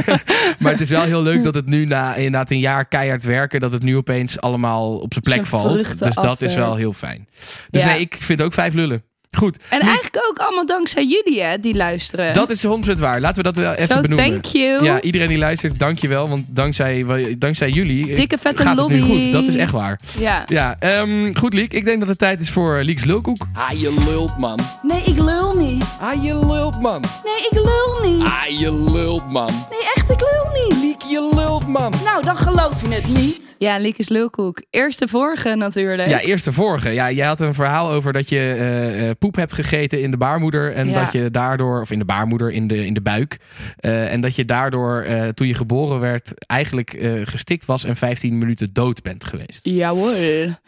[0.59, 3.59] maar het is wel heel leuk dat het nu na inderdaad een jaar keihard werken,
[3.59, 5.99] dat het nu opeens allemaal op zijn plek Zijn valt.
[5.99, 7.27] Dus dat is wel heel fijn.
[7.69, 7.87] Dus Ja.
[7.87, 9.03] nee, ik vind ook vijf lullen.
[9.37, 12.33] Goed, En eigenlijk ook allemaal dankzij jullie, hè, die luisteren.
[12.33, 13.19] dat is 100% waar.
[13.21, 14.29] Laten we dat wel even Zo, benoemen.
[14.31, 14.83] thank you.
[14.83, 16.29] Ja, iedereen die luistert, dank je wel.
[16.29, 17.05] Want dankzij,
[17.37, 19.23] dankzij jullie eh, Dikke vette gaat het nu lobby.
[19.23, 19.31] goed.
[19.31, 19.99] Dat is echt waar.
[20.19, 20.43] Ja.
[20.47, 21.73] Ja, ehm, goed Liek.
[21.73, 23.45] Ik denk dat het tijd is voor Lieks Lulkoek.
[23.53, 24.59] Ah, je lult, man.
[24.81, 25.83] Nee, ik lul niet.
[26.01, 27.01] Ah, je lult, man.
[27.23, 28.25] Nee, ik lul niet.
[28.25, 29.49] Ah, je lult, man.
[29.69, 30.81] Nee, echt, ik lul niet.
[30.83, 31.93] Liek, je lult, man.
[32.03, 33.55] Nou, dan geloof je het niet.
[33.59, 34.61] Ja, Liekes lulkoek.
[34.69, 36.09] Eerste vorige natuurlijk.
[36.09, 36.89] Ja, eerst de vorige.
[36.89, 40.17] Ja, jij had een verhaal over dat je eh, eh, poep hebt gegeten in de
[40.17, 40.71] baarmoeder.
[40.73, 41.03] En Ja.
[41.03, 43.37] dat je daardoor, of in de baarmoeder, in de, in de buik.
[43.77, 47.95] eh, en dat je daardoor, eh, toen je geboren werd, eigenlijk eh, gestikt was en
[47.95, 49.59] 15 minuten dood bent geweest.
[49.61, 50.13] Jawel.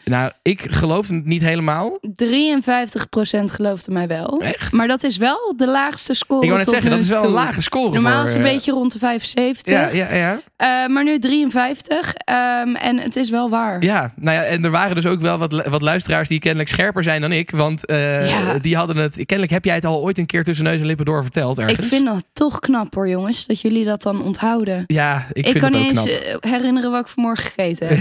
[0.04, 1.98] Nou, ik geloof het niet helemaal.
[2.00, 4.40] 53% geloofde mij wel.
[4.42, 4.72] Echt?
[4.72, 7.30] Maar dat is wel de laagste score Ik wou net zeggen, dat is wel een
[7.30, 7.92] lage score.
[7.92, 9.74] Normaal voor, is het een beetje rond de 75.
[9.74, 10.88] Ja, ja, ja.
[10.88, 12.14] Maar nu 53.
[12.14, 13.82] Ehm, en het is wel waar.
[13.82, 17.02] Ja, nou ja, en er waren dus ook wel wat, wat luisteraars die kennelijk scherper
[17.02, 17.50] zijn dan ik.
[17.50, 18.45] Want Ja.
[18.60, 19.14] Die hadden het.
[19.14, 21.58] Kennelijk heb jij het al ooit een keer tussen neus en lippen door verteld.
[21.58, 21.86] Ik Ergens.
[21.86, 23.46] vind dat toch knap hoor, jongens.
[23.46, 24.84] Dat jullie dat dan onthouden.
[24.86, 27.86] Ja, ik, Ik, vind kan het ook niet eens eh, herinneren wat ik vanmorgen gegeten
[27.88, 27.98] heb.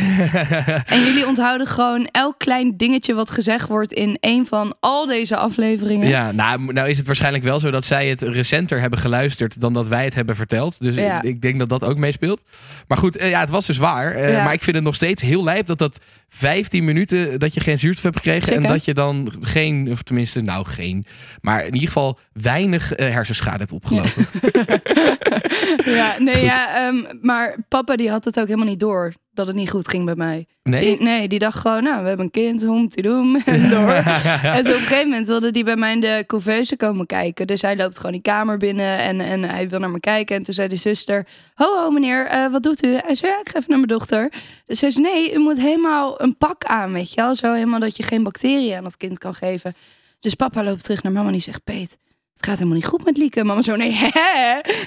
[0.95, 5.35] en jullie onthouden gewoon elk klein dingetje wat gezegd wordt in een van al deze
[5.37, 6.07] afleveringen.
[6.07, 9.73] Ja, nou, nou is het waarschijnlijk wel zo dat zij het recenter hebben geluisterd dan
[9.73, 10.81] dat wij het hebben verteld.
[10.81, 11.17] Dus Ja.
[11.17, 12.43] ik, ik denk dat dat ook meespeelt.
[12.87, 14.11] Maar goed, eh, ja, het was dus waar.
[14.11, 14.43] Eh.
[14.43, 17.79] Maar ik vind het nog steeds heel lijp dat dat 15 minuten dat je geen
[17.79, 18.55] zuurstof hebt gekregen.
[18.55, 21.05] En dat je dan geen, of tenminste, nou geen,
[21.41, 24.25] maar in ieder geval weinig eh, hersenschade hebt opgelopen.
[25.85, 26.43] Ja, nee, Goed.
[26.43, 29.87] ja, ehm, maar papa die had het ook helemaal niet door dat het niet goed
[29.87, 30.45] ging bij mij.
[30.63, 30.97] Nee?
[30.97, 33.91] Die, nee, die dacht gewoon, nou, we hebben een kind, hompty doem, en door.
[34.55, 37.47] En toen op een gegeven moment wilde die bij mij in de couveuse komen kijken.
[37.47, 40.35] Dus hij loopt gewoon die kamer binnen en, en hij wil naar me kijken.
[40.35, 42.97] En toen zei de zuster, ho, ho meneer, eh, wat doet u?
[43.05, 44.31] Hij zei, ja, ik ga even naar mijn dochter.
[44.65, 47.35] Dus zei, nee, u moet helemaal een pak aan, weet je wel.
[47.35, 49.73] Zo helemaal dat je geen bacteriën aan dat kind kan geven.
[50.19, 51.97] Dus papa loopt terug naar mama en die zegt, Peet,
[52.35, 53.43] het gaat helemaal niet goed met Lieke.
[53.43, 54.09] Mama zo, nee, hè?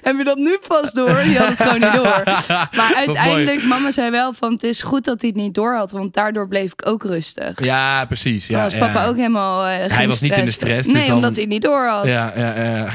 [0.02, 1.22] Heb je dat nu pas door?
[1.22, 2.22] Die had het gewoon niet door.
[2.78, 5.90] Maar uiteindelijk, mama zei wel van, het is goed dat hij het niet door had.
[5.90, 7.64] Want daardoor bleef ik ook rustig.
[7.64, 8.46] Ja, precies.
[8.46, 8.78] Ja, was ja.
[8.78, 9.66] papa ook helemaal.
[9.66, 11.86] eh, Hij was niet in de stress, dus Nee, dan- omdat hij het niet door
[11.86, 12.06] had.
[12.06, 12.88] Ja, ja, ja.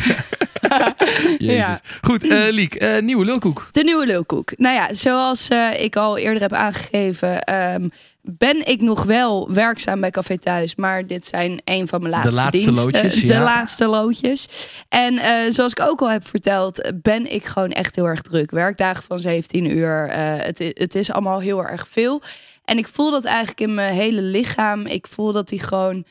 [1.37, 1.55] Jezus.
[1.57, 1.79] Ja.
[2.01, 3.69] Goed, eh, Liek, eh, nieuwe lulkoek.
[3.71, 4.51] De nieuwe lulkoek.
[4.57, 7.87] Nou ja, zoals ik al eerder heb aangegeven, ehm,
[8.25, 10.75] ben ik nog wel werkzaam bij Café Thuis.
[10.75, 12.83] Maar dit zijn een van mijn laatste, laatste diensten.
[12.83, 13.43] loodjes, De ja.
[13.43, 14.47] laatste loodjes.
[14.89, 18.51] En eh, zoals ik ook al heb verteld, ben ik gewoon echt heel erg druk.
[18.51, 20.07] Werkdagen van 17 uur.
[20.09, 22.21] eh, het, het is allemaal heel erg veel.
[22.65, 24.85] En ik voel dat eigenlijk in mijn hele lichaam.
[24.85, 26.05] Ik voel dat die gewoon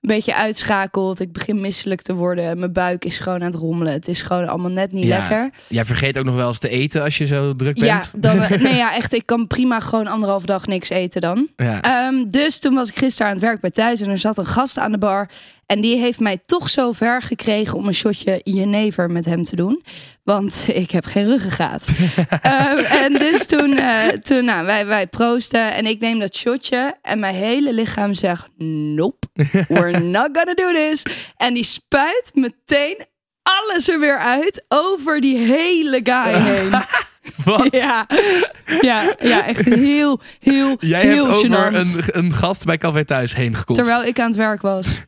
[0.00, 1.20] een beetje uitschakelt.
[1.20, 2.58] Ik begin misselijk te worden.
[2.58, 3.92] Mijn buik is gewoon aan het rommelen.
[3.92, 5.18] Het is gewoon allemaal net niet Ja.
[5.18, 5.50] lekker.
[5.68, 8.22] Jij vergeet ook nog wel eens te eten als je zo druk Ja, bent.
[8.22, 9.12] dan, eh, nee, ja, echt.
[9.14, 11.48] Ik kan prima gewoon anderhalf dag niks eten dan.
[11.56, 11.80] Ja.
[11.82, 14.46] Ehm, dus toen was ik gisteren aan het werk bij thuis en er zat een
[14.46, 15.28] gast aan de bar.
[15.66, 19.56] En die heeft mij toch zo ver gekregen om een shotje jenever met hem te
[19.56, 19.82] doen.
[20.24, 21.88] Want ik heb geen ruggengraat.
[22.42, 26.94] Ehm, en dus toen, eh, toen nou, wij, wij proosten en ik neem dat shotje.
[27.02, 28.48] En mijn hele lichaam zegt,
[28.96, 29.19] nope,
[29.68, 31.02] we're not gonna do this.
[31.36, 33.04] En die spuit meteen
[33.42, 36.70] alles er weer uit over die hele guy heen.
[37.44, 37.68] Wat?
[37.70, 38.06] Ja,
[38.80, 41.74] ja, ja, echt heel, heel, Jij heel hebt over gênant.
[41.74, 43.78] een, een gast bij Café Thuis heen gekost.
[43.80, 44.86] Terwijl ik aan het werk was.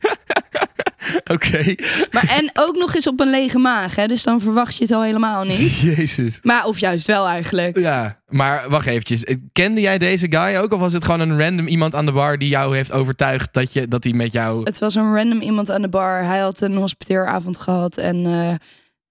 [1.33, 1.75] Oké.
[2.11, 4.07] Maar en ook nog eens op een lege maag, hè?
[4.07, 5.79] Dus dan verwacht je het al helemaal niet.
[5.79, 6.39] Jezus.
[6.41, 7.77] Maar of juist wel eigenlijk.
[7.79, 9.25] Ja, maar wacht eventjes.
[9.51, 10.73] Kende jij deze guy ook?
[10.73, 13.73] Of was het gewoon een random iemand aan de bar die jou heeft overtuigd dat,
[13.73, 14.63] je, dat hij met jou...
[14.63, 16.23] Het was een random iemand aan de bar.
[16.23, 18.53] Hij had een hospiteeravond gehad en eh,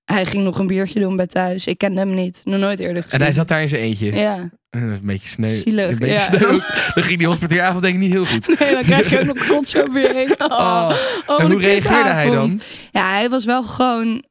[0.05, 1.67] hij ging nog een biertje doen bij thuis.
[1.67, 3.19] Ik kende hem niet, nog nooit eerder gezien.
[3.19, 4.13] En hij zat daar in zijn eentje.
[4.15, 5.49] Ja, Een beetje sneu.
[5.57, 6.21] Zielig, Een beetje ja.
[6.21, 6.49] sneu.
[6.95, 8.59] Dan ging die hospiteeravond denk ik niet heel goed.
[8.59, 10.35] nee, dan krijg je ook nog kots over je heen.
[10.39, 10.95] Oh, Oh.
[11.27, 12.61] oh, en wat hoe reageerde hij dan?
[12.93, 14.25] Ja, hij was wel gewoon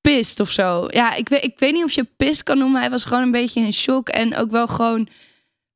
[0.00, 0.86] pist of zo.
[0.88, 2.80] Ja, ik weet, ik weet niet of je pist kan noemen.
[2.80, 4.08] Hij was gewoon een beetje in shock.
[4.08, 5.08] En ook wel gewoon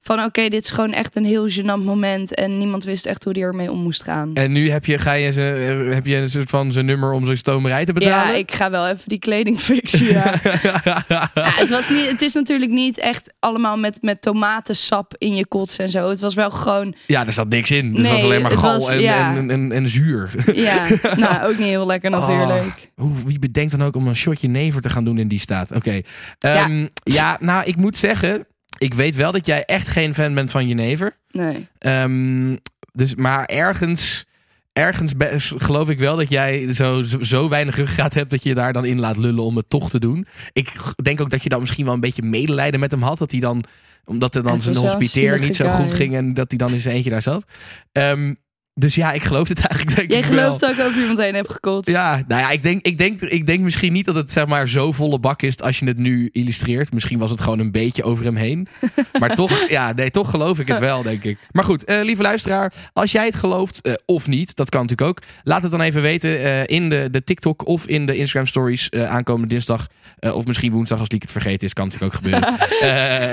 [0.06, 2.34] van oké, dit is gewoon echt een heel gênant moment.
[2.34, 4.34] En niemand wist echt hoe hij ermee om moest gaan.
[4.34, 5.52] En nu heb je, ga je ze,
[5.88, 8.32] eh, heb je een soort van zijn nummer om zijn stomerij te betalen?
[8.32, 10.06] Ja, ik ga wel even die kleding fixen.
[10.06, 10.34] Ja.
[11.08, 15.46] ja, het, was niet, het is natuurlijk niet echt allemaal met, met tomatensap in je
[15.46, 16.08] kots en zo.
[16.08, 17.84] Het was wel gewoon, Ja, daar zat niks in.
[17.86, 19.36] Het Nee, was alleen maar gal was- en, ja.
[19.36, 20.30] en, en, en zuur.
[20.54, 22.90] ja, nou ook niet heel lekker natuurlijk.
[22.94, 25.72] Hoe, wie bedenkt dan ook om een shotje never te gaan doen in die staat?
[25.74, 26.00] Oké.
[26.38, 27.36] Ehm, ja.
[27.40, 28.46] nou, ik moet zeggen,
[28.78, 31.16] ik weet wel dat jij echt geen fan bent van jenever.
[31.30, 31.68] Nee.
[31.78, 32.56] Ehm,
[32.92, 34.24] dus, maar ergens,
[34.72, 35.14] ergens
[35.56, 38.72] geloof ik wel dat jij zo, zo, zo weinig ruggraat hebt dat je je daar
[38.72, 40.26] dan in laat lullen om het toch te doen.
[40.52, 43.18] Ik denk ook dat je dan misschien wel een beetje medelijden met hem had.
[43.18, 43.64] Dat hij dan,
[44.04, 45.76] omdat er dan zijn hospiteer niet zo guy.
[45.76, 47.44] goed ging en dat hij dan in zijn eentje daar zat.
[47.92, 48.34] Ehm,
[48.78, 50.54] dus ja, ik geloof het eigenlijk denk Jij ik wel.
[50.54, 51.90] gelooft ook over iemand heen hebt gekotst.
[51.90, 54.68] Ja, nou ja, ik denk, ik, denk, ik denk misschien niet dat het zeg maar
[54.68, 56.92] zo volle bak is als je het nu illustreert.
[56.92, 58.68] Misschien was het gewoon een beetje over hem heen.
[59.20, 61.38] Maar toch, ja, nee, toch geloof ik het wel, denk ik.
[61.50, 65.08] Maar goed, eh, lieve luisteraar, als jij het gelooft eh, of niet, dat kan natuurlijk
[65.08, 65.22] ook.
[65.42, 68.90] Laat het dan even weten eh, in de, de TikTok of in de Instagram stories
[68.90, 69.86] aankomende dinsdag.
[70.20, 72.56] Of misschien woensdag als Liek het vergeten is, kan natuurlijk ook gebeuren.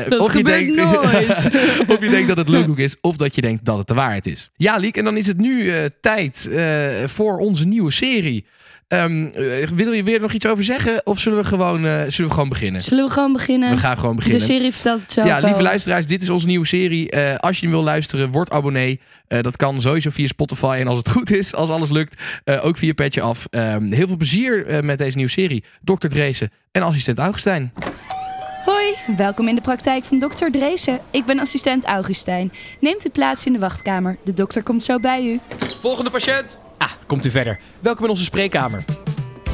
[0.10, 1.50] Dat of gebeurt je denkt, nooit.
[1.98, 4.26] of je denkt dat het leukhoek is, of dat je denkt dat het de waarheid
[4.26, 4.50] is.
[4.56, 6.64] Ja, Liek, en dan is het nu eh, tijd eh,
[7.06, 8.46] voor onze nieuwe serie.
[8.88, 11.06] Ehm, eh, wil je weer nog iets over zeggen?
[11.06, 11.80] Of zullen we gewoon,
[12.12, 12.84] zullen we gewoon beginnen?
[12.84, 13.70] Zullen we gewoon beginnen?
[13.70, 14.42] We gaan gewoon de beginnen.
[14.42, 15.62] serie vertelt het zelf Ja, lieve wel.
[15.62, 17.18] luisteraars, dit is onze nieuwe serie.
[17.38, 19.00] Als je hem wil luisteren, word abonnee.
[19.28, 20.78] Dat kan sowieso via Spotify.
[20.80, 22.22] En als het goed is, als alles lukt,
[22.62, 23.48] ook via Petje Af.
[23.50, 25.64] Ehm, heel veel plezier met deze nieuwe serie.
[25.82, 26.08] Dr.
[26.08, 27.72] Dreesen en assistent Augustijn.
[28.66, 31.00] Hoi, welkom in de praktijk van dokter Dreesen.
[31.12, 32.52] Ik ben assistent Augustijn.
[32.80, 34.18] Neemt u plaats in de wachtkamer.
[34.24, 35.40] De dokter komt zo bij u.
[35.80, 36.62] Volgende patiënt.
[36.78, 37.60] Ah, komt u verder.
[37.80, 38.86] Welkom in onze spreekkamer.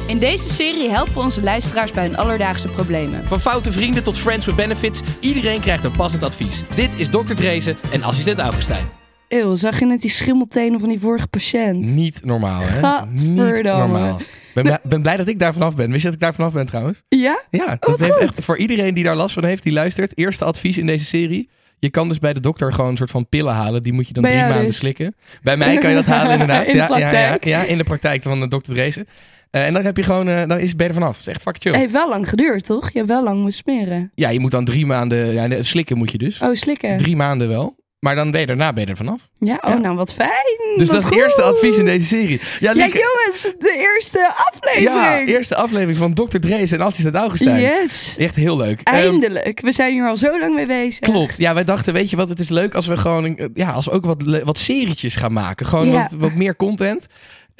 [0.06, 3.24] In deze serie helpen we onze luisteraars bij hun alledaagse problemen.
[3.24, 5.00] Van foute vrienden tot friends with benefits.
[5.20, 6.62] Iedereen krijgt een passend advies.
[6.74, 7.34] Dit is Dr.
[7.34, 8.84] Dreesen en assistent Augustijn.
[9.28, 11.80] Eeuw, zag je net die schimmeltenen van die vorige patiënt?
[11.80, 13.06] Niet normaal, hè?
[13.06, 14.20] Niet normaal.
[14.54, 15.88] Ben, blij- ben blij dat ik daar vanaf ben.
[15.90, 17.02] Wist je dat ik daar vanaf ben trouwens?
[17.08, 17.40] Ja?
[17.50, 18.22] Ja, dat wat heeft goed.
[18.22, 20.18] echt voor iedereen die daar last van heeft, die luistert.
[20.18, 21.48] Eerste advies in deze serie.
[21.78, 23.82] Je kan dus bij de dokter gewoon een soort van pillen halen.
[23.82, 24.76] Die moet je dan Bij drie maanden dus.
[24.76, 25.14] slikken.
[25.42, 26.66] Bij mij kan je dat halen inderdaad.
[26.66, 27.44] In de ja, ja, ja, praktijk.
[27.44, 29.06] Ja, in de praktijk van de dokter Dreesen.
[29.50, 31.16] Eh, en dan heb je gewoon, eh, dan is, ben je er vanaf.
[31.16, 31.80] Het is echt fucking chill.
[31.82, 32.90] Heeft wel lang geduurd, toch?
[32.90, 34.12] Je hebt wel lang moeten smeren.
[34.14, 36.40] Ja, je moet dan drie maanden, ja, slikken moet je dus.
[36.40, 36.96] Oh, slikken.
[36.96, 37.76] Drie maanden wel.
[38.00, 39.28] Maar dan ben je daarna ben je er vanaf.
[39.38, 39.78] Ja, oh, Ja.
[39.78, 40.30] nou wat fijn.
[40.76, 42.40] Dus Wat dat is het eerste advies in deze serie.
[42.60, 45.00] Ja, jongens, de eerste aflevering.
[45.04, 47.60] ja, eerste aflevering van dokter Dreesen en assistent Augustijn.
[47.60, 48.14] Yes.
[48.18, 48.80] Echt heel leuk.
[48.80, 49.60] Ehm, Eindelijk.
[49.60, 50.98] We zijn hier al zo lang mee bezig.
[50.98, 51.36] Klopt.
[51.38, 53.90] Ja, wij dachten, weet je wat, het is leuk als we gewoon, ja, als we
[53.90, 55.66] ook wat, wat serietjes gaan maken.
[55.66, 56.02] Gewoon Ja.
[56.10, 57.06] wat, wat meer content.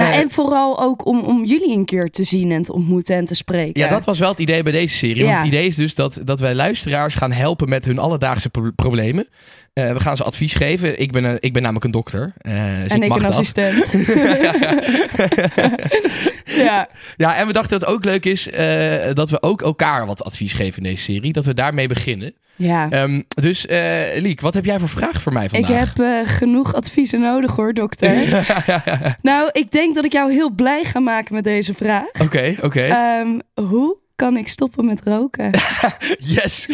[0.08, 3.34] En vooral ook om, om jullie een keer te zien en te ontmoeten en te
[3.34, 3.80] spreken.
[3.82, 5.22] ja, dat was wel het idee bij deze serie.
[5.24, 5.38] Want Ja.
[5.38, 9.28] het idee is dus dat, dat wij luisteraars gaan helpen met hun alledaagse pro- problemen.
[9.72, 11.00] Eh, we gaan ze advies geven.
[11.00, 12.32] Ik ben, een- ik ben namelijk een dokter.
[12.38, 13.32] eh, dus en ik mag een dat.
[13.32, 13.92] assistent.
[16.44, 16.88] ja.
[17.16, 20.24] Ja, en we dachten dat het ook leuk is eh, dat we ook elkaar wat
[20.24, 21.32] advies geven in deze serie.
[21.32, 22.34] Dat we daarmee beginnen.
[22.61, 22.90] Ja.
[22.90, 25.94] Ehm, dus eh Liek, wat heb jij voor vraag voor mij Ik vandaag?
[25.94, 28.46] heb eh, genoeg adviezen nodig hoor, dokter.
[29.23, 32.09] nou, ik denk dat ik jou heel blij ga maken met deze vraag.
[32.23, 32.81] Oké, oké.
[32.81, 35.51] Ehm, hoe kan ik stoppen met roken.
[36.18, 36.66] Yes!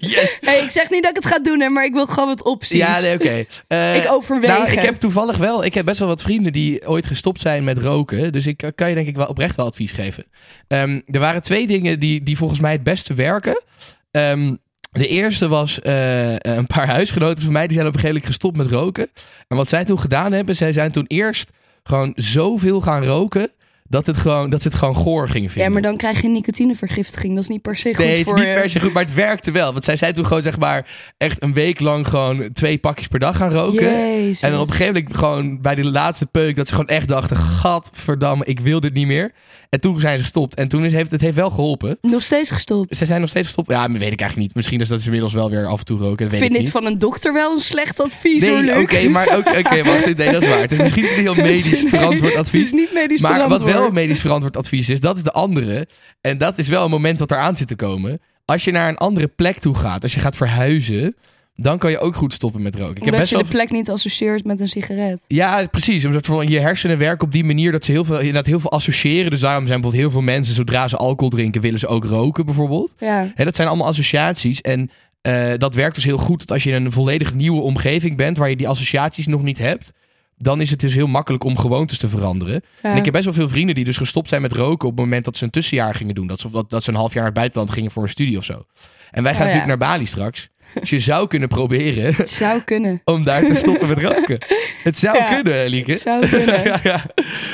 [0.00, 0.38] yes!
[0.40, 2.44] Hey, ik zeg niet dat ik het ga doen, hè, maar ik wil gewoon wat
[2.44, 2.78] opties.
[2.78, 3.44] Ja, nee, oké.
[3.68, 5.64] Eh, Ik overweeg Nou, ik heb toevallig wel...
[5.64, 8.32] Ik heb best wel wat vrienden die ooit gestopt zijn met roken.
[8.32, 10.24] Dus ik kan je denk ik wel oprecht wel advies geven.
[10.68, 13.62] Ehm, er waren twee dingen die, die volgens mij het beste werken.
[14.10, 14.54] Ehm,
[14.98, 17.66] de eerste was eh, een paar huisgenoten van mij.
[17.66, 19.08] Die zijn op een gegeven moment gestopt met roken.
[19.48, 20.56] En wat zij toen gedaan hebben...
[20.56, 21.50] Zij zijn toen eerst
[21.82, 23.50] gewoon zoveel gaan roken...
[23.88, 25.66] Dat, het gewoon, dat ze het gewoon goor gingen vinden.
[25.66, 27.34] Ja, maar dan krijg je nicotinevergiftiging.
[27.34, 28.54] Dat is niet per se goed Nee, het is voor niet je.
[28.54, 29.72] per se goed, maar het werkte wel.
[29.72, 33.18] Want zij zijn toen gewoon zeg maar echt een week lang gewoon twee pakjes per
[33.18, 33.92] dag gaan roken.
[33.92, 34.42] Jezus.
[34.42, 37.08] En dan op een gegeven moment gewoon bij de laatste peuk dat ze gewoon echt
[37.08, 39.32] dachten, gadverdamme, ik wil dit niet meer.
[39.68, 40.54] En toen zijn ze gestopt.
[40.54, 41.98] En toen is, heeft het heeft wel geholpen.
[42.00, 42.96] Nog steeds gestopt.
[42.96, 43.70] Ze zijn nog steeds gestopt.
[43.70, 44.54] Ja, maar weet ik eigenlijk niet.
[44.54, 46.16] Misschien is dat ze inmiddels wel weer af en toe roken.
[46.16, 46.70] Dat Ik weet vind ik dit niet.
[46.70, 50.16] van een dokter wel een slecht advies, Nee, oké, maar oké, wacht.
[50.16, 50.60] Nee, dat is waar.
[50.60, 52.64] Het is misschien niet heel medisch verantwoord Het advies.
[52.64, 55.88] is niet medisch Maar wat wel medisch verantwoord advies is, dat is de andere.
[56.20, 58.20] En dat is wel een moment wat eraan zit te komen.
[58.44, 61.16] Als je naar een andere plek toe gaat, als je gaat verhuizen,
[61.56, 62.90] dan kan je ook goed stoppen met roken.
[62.90, 63.44] Ik heb Omdat best je wel...
[63.44, 65.24] de plek niet associeert met een sigaret.
[65.26, 66.04] Ja, precies.
[66.04, 69.30] Omdat je hersenen werken op die manier dat ze heel veel, inderdaad heel veel associëren.
[69.30, 72.44] Dus daarom zijn bijvoorbeeld heel veel mensen, zodra ze alcohol drinken, willen ze ook roken
[72.44, 72.94] bijvoorbeeld.
[72.98, 73.32] Ja.
[73.34, 74.60] Dat zijn allemaal associaties.
[74.60, 74.90] En
[75.20, 78.36] eh, dat werkt dus heel goed dat als je in een volledig nieuwe omgeving bent,
[78.36, 79.92] waar je die associaties nog niet hebt,
[80.38, 82.62] dan is het dus heel makkelijk om gewoontes te veranderen.
[82.82, 82.90] ja.
[82.90, 85.04] En ik heb best wel veel vrienden die dus gestopt zijn met roken op het
[85.04, 86.26] moment dat ze een tussenjaar gingen doen.
[86.26, 88.38] Dat ze, dat, dat ze een half jaar naar het buitenland gingen voor een studie
[88.38, 88.64] of zo.
[89.10, 89.54] En wij gaan Oh, ja.
[89.56, 90.48] natuurlijk naar Bali straks.
[90.80, 93.00] Dus je zou kunnen proberen Het zou kunnen.
[93.04, 94.38] om daar te stoppen met roken.
[94.84, 95.34] Het zou Ja.
[95.34, 95.90] kunnen, Lieke.
[95.92, 96.62] Het zou kunnen.
[96.64, 97.04] ja, ja.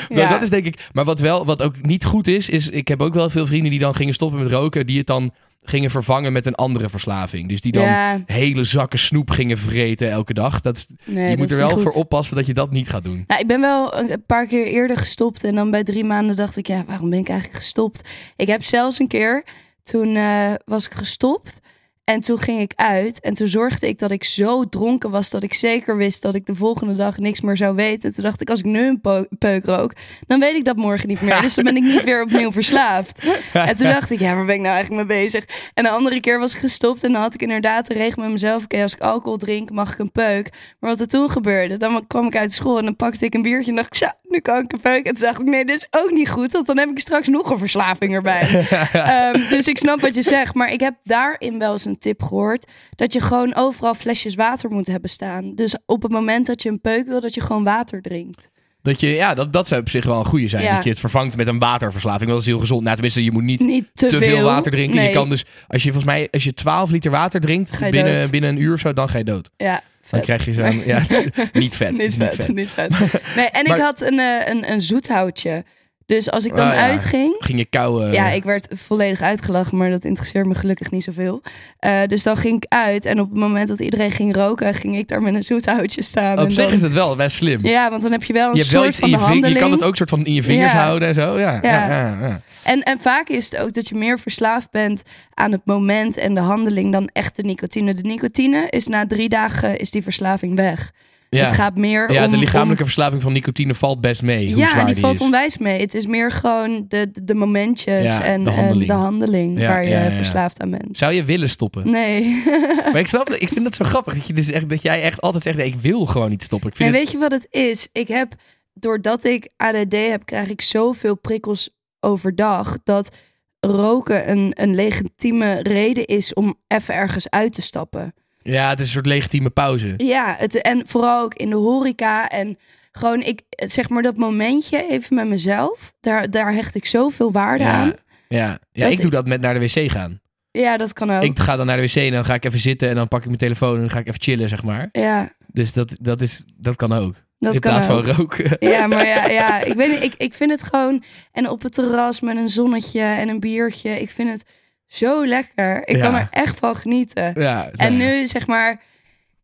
[0.09, 0.89] Nou, dat is denk ik.
[0.91, 3.69] Maar wat wel, wat ook niet goed is, is ik heb ook wel veel vrienden
[3.71, 5.31] die dan gingen stoppen met roken, die het dan
[5.65, 7.49] gingen vervangen met een andere verslaving.
[7.49, 10.61] Dus die dan Ja, hele zakken snoep gingen vreten elke dag.
[10.61, 13.23] Dat is, nee, je moet er wel voor oppassen dat je dat niet gaat doen.
[13.27, 15.43] Nou, ik ben wel een paar keer eerder gestopt.
[15.43, 18.09] En dan bij drie maanden dacht ik, ja, waarom ben ik eigenlijk gestopt?
[18.35, 19.43] Ik heb zelfs een keer,
[19.83, 21.59] toen eh, was ik gestopt.
[22.03, 23.19] En toen ging ik uit.
[23.19, 26.45] En toen zorgde ik dat ik zo dronken was dat ik zeker wist dat ik
[26.45, 28.13] de volgende dag niks meer zou weten.
[28.13, 29.93] Toen dacht ik, als ik nu een peuk rook,
[30.27, 31.41] dan weet ik dat morgen niet meer.
[31.41, 33.19] Dus dan ben ik niet weer opnieuw verslaafd.
[33.53, 35.45] En toen dacht ik, ja, waar ben ik nou eigenlijk mee bezig?
[35.73, 38.31] En de andere keer was ik gestopt en dan had ik inderdaad de regel met
[38.31, 38.63] mezelf.
[38.63, 40.49] Oké, als ik alcohol drink, mag ik een peuk.
[40.79, 43.41] Maar wat er toen gebeurde, dan kwam ik uit school en dan pakte ik een
[43.41, 45.05] biertje en dacht ik, nu kan ik een peuk.
[45.05, 47.27] En toen dacht ik, nee, dit is ook niet goed, want dan heb ik straks
[47.27, 48.41] nog een verslaving erbij.
[48.91, 52.21] Ehm, dus ik snap wat je zegt, maar ik heb daarin wel eens een tip
[52.21, 52.71] gehoord.
[52.95, 55.55] Dat je gewoon overal flesjes water moet hebben staan.
[55.55, 58.51] Dus op het moment dat je een peuk wil, dat je gewoon water drinkt.
[58.81, 60.63] Dat je, ja, dat, dat zou op zich wel een goede zijn.
[60.63, 60.75] Ja.
[60.75, 62.29] Dat je het vervangt met een waterverslaving.
[62.29, 62.81] Dat is heel gezond.
[62.81, 64.95] Nou, tenminste, je moet niet Niet te, te veel water drinken.
[64.95, 65.07] Nee.
[65.07, 68.31] Je kan dus, als je volgens mij, als je 12 liter water drinkt binnen, dood.
[68.31, 69.49] binnen een uur of zo, dan ga je dood.
[69.57, 69.81] Ja,
[70.13, 70.99] Dan krijg je zo'n, ja,
[71.53, 71.97] niet vet.
[71.97, 72.89] niet, vet, niet vet.
[73.35, 75.63] Nee, en Maar- ik had een, eh, een, een zoethoutje.
[76.05, 76.79] Dus als ik dan Oh ja.
[76.79, 77.35] uitging...
[77.39, 78.05] Ging je kou...
[78.07, 81.41] eh, Ja, ik werd volledig uitgelachen, maar dat interesseert me gelukkig niet zoveel.
[81.79, 84.97] Eh, dus dan ging ik uit en op het moment dat iedereen ging roken, ging
[84.97, 86.39] ik daar met een zoethoutje staan.
[86.39, 87.65] Op en zich dan- is het wel best slim.
[87.65, 89.49] Ja, want dan heb je wel een je soort wel iets van in je.
[89.49, 90.83] Je kan het ook soort van in je vingers Ja.
[90.83, 91.39] houden en zo.
[91.39, 91.69] Ja, ja.
[91.71, 91.87] Ja.
[91.89, 92.41] ja, ja.
[92.63, 95.01] En, en vaak is het ook dat je meer verslaafd bent
[95.33, 97.93] aan het moment en de handeling dan echt de nicotine.
[97.93, 100.91] De nicotine is na drie dagen is die verslaving weg.
[101.33, 101.43] Ja.
[101.45, 102.31] Het gaat meer Ja, om...
[102.31, 104.47] de lichamelijke om- verslaving van nicotine valt best mee.
[104.47, 105.21] Hoe ja, zwaar die valt is.
[105.21, 105.79] onwijs mee.
[105.79, 108.87] Het is meer gewoon de, de, momentjes Ja, en de en handeling.
[108.87, 110.97] de handeling Ja, waar je verslaafd aan bent.
[110.97, 111.89] Zou je willen stoppen?
[111.91, 112.43] Nee.
[112.91, 115.21] Maar ik snap, ik vind dat zo grappig dat, je dus echt, dat jij echt
[115.21, 116.69] altijd zegt: nee, ik wil gewoon niet stoppen.
[116.69, 117.87] Ik En vind het, weet je wat het is?
[117.91, 118.33] Ik heb,
[118.73, 121.69] doordat ik ADD heb, krijg ik zoveel prikkels
[121.99, 123.15] overdag dat
[123.59, 128.13] roken een, een legitieme reden is om even ergens uit te stappen.
[128.43, 129.93] Ja, het is een soort legitieme pauze.
[129.97, 132.57] Ja, het, en vooral ook in de horeca en
[132.91, 137.63] gewoon ik zeg maar dat momentje even met mezelf, daar, daar hecht ik zoveel waarde
[137.63, 137.93] aan.
[138.27, 138.87] Ja, ja.
[138.87, 140.21] ik doe dat met naar de wc gaan.
[140.51, 141.23] Ja, dat kan ook.
[141.23, 143.19] Ik ga dan naar de wc en dan ga ik even zitten en dan pak
[143.19, 144.89] ik mijn telefoon en dan ga ik even chillen, zeg maar.
[144.91, 147.13] ja, Dus dat, dat, is, dat kan ook.
[147.39, 148.05] dat in kan plaats ook.
[148.05, 148.57] van roken.
[148.69, 150.03] Ja, maar ja, ja ik weet niet.
[150.03, 151.03] Ik, ik vind het gewoon.
[151.31, 154.01] En op het terras met een zonnetje en een biertje.
[154.01, 154.43] Ik vind het
[154.87, 155.87] zo lekker.
[155.87, 156.01] Ik Ja.
[156.03, 157.33] kan er echt van genieten.
[157.41, 158.81] Ja, En nou nu zeg maar.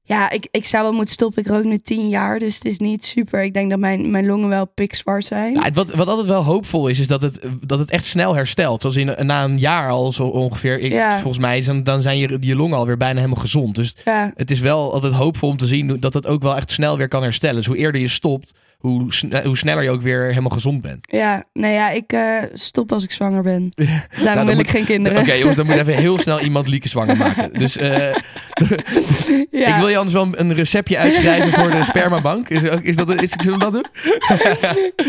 [0.03, 1.41] Ja, ik, ik zou wel moeten stoppen.
[1.41, 3.43] Ik rook nu tien jaar, dus het is niet super.
[3.43, 5.53] Ik denk dat mijn, mijn longen wel pikzwart zijn.
[5.53, 8.35] Ja, het- wat, wat altijd wel hoopvol is, is dat het, dat het echt snel
[8.35, 8.81] herstelt.
[8.81, 10.79] Zoals in, na een jaar al zo ongeveer.
[10.79, 11.11] Ik, Ja.
[11.19, 13.75] Volgens mij dan, dan zijn je, je longen alweer bijna helemaal gezond.
[13.75, 16.71] Dus Ja, het is wel altijd hoopvol om te zien dat het ook wel echt
[16.71, 17.55] snel weer kan herstellen.
[17.55, 21.05] Dus hoe eerder je stopt, hoe, sne- hoe sneller je ook weer helemaal gezond bent.
[21.11, 23.69] Ja, nou ja, ik eh, stop als ik zwanger ben.
[23.75, 25.19] Daarom dan wil moet- ik geen kinderen.
[25.19, 27.53] Oké jongens, dan moet even heel snel iemand Lieke zwanger maken.
[27.53, 27.97] Dus eh,
[29.51, 29.67] ja.
[29.67, 32.49] ik wil je anders wel een receptje uitschrijven voor de spermabank.
[32.49, 33.85] Is, is dat, is, zullen we dat doen?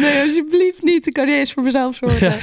[0.01, 1.07] Nee, alsjeblieft niet.
[1.07, 2.39] Ik kan niet eens voor mezelf zorgen.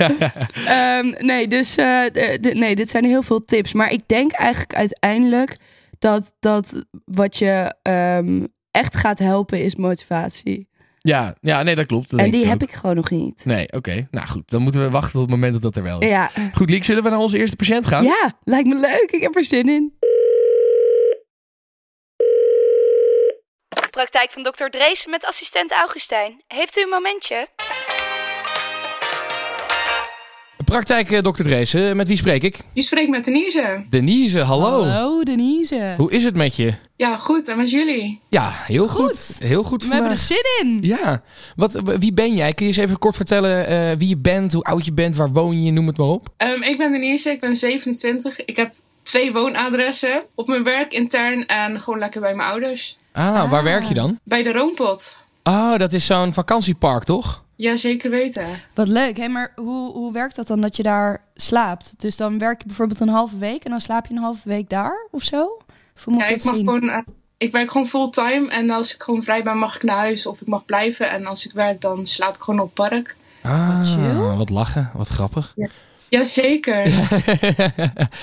[0.65, 2.01] Ehm, nee, dus eh,
[2.41, 3.73] nee, dit zijn heel veel tips.
[3.73, 5.57] Maar ik denk eigenlijk uiteindelijk
[5.99, 10.66] dat, dat wat je ehm, echt gaat helpen is motivatie.
[11.07, 12.09] Ja, ja, nee, dat klopt.
[12.09, 13.45] Dat en die ik heb ik gewoon nog niet.
[13.45, 14.07] Nee, oké.
[14.11, 16.09] Nou goed, dan moeten we wachten tot het moment dat dat er wel is.
[16.09, 16.31] Ja.
[16.53, 18.03] Goed, Liek, zullen we naar onze eerste patiënt gaan?
[18.03, 19.07] ja, lijkt me leuk.
[19.11, 19.95] Ik heb er zin in.
[23.91, 26.41] Praktijk van dokter Dreesen met assistent Augustijn.
[26.47, 27.47] Heeft u een momentje?
[30.71, 31.95] Praktijk, eh, dokter Dreesen.
[31.97, 32.59] Met wie spreek ik?
[32.73, 33.85] Je spreekt met Denise.
[33.89, 34.85] Denise, hallo.
[34.85, 35.93] Hallo, Denise.
[35.97, 36.73] Hoe is het met je?
[36.95, 37.47] Ja, goed.
[37.47, 38.19] En met jullie?
[38.29, 39.01] Ja, heel goed.
[39.05, 39.35] Goed.
[39.39, 40.41] Heel goed We hebben er vandaag.
[40.59, 40.79] zin in.
[40.81, 41.21] Ja.
[41.55, 42.53] Wat, wie ben jij?
[42.53, 45.31] Kun je eens even kort vertellen eh, wie je bent, hoe oud je bent, waar
[45.31, 46.27] woon je, noem het maar op.
[46.37, 48.45] Ehm, ik ben Denise, ik ben 27.
[48.45, 50.23] Ik heb twee woonadressen.
[50.35, 52.97] Op mijn werk intern en gewoon lekker bij mijn ouders.
[53.11, 54.19] Ah, waar werk je dan?
[54.23, 55.17] Bij de Roompot.
[55.43, 57.45] Oh, dat is zo'n vakantiepark, toch?
[57.57, 58.47] Ja, zeker weten.
[58.73, 59.17] Wat leuk.
[59.17, 61.93] Hé, maar hoe, hoe werkt dat dan dat je daar slaapt?
[61.97, 64.69] Dus dan werk je bijvoorbeeld een halve week en dan slaap je een halve week
[64.69, 65.57] daar of zo?
[65.95, 66.65] Of Ja, ik mag zien?
[66.65, 66.97] gewoon, eh,
[67.37, 68.49] ik werk gewoon fulltime.
[68.49, 71.09] En als ik gewoon vrij ben, mag ik naar huis of ik mag blijven.
[71.11, 73.15] En als ik werk, dan slaap ik gewoon op het park.
[73.43, 74.15] Ah, chill.
[74.15, 75.53] wat lachen, wat grappig.
[76.09, 76.85] Jazeker.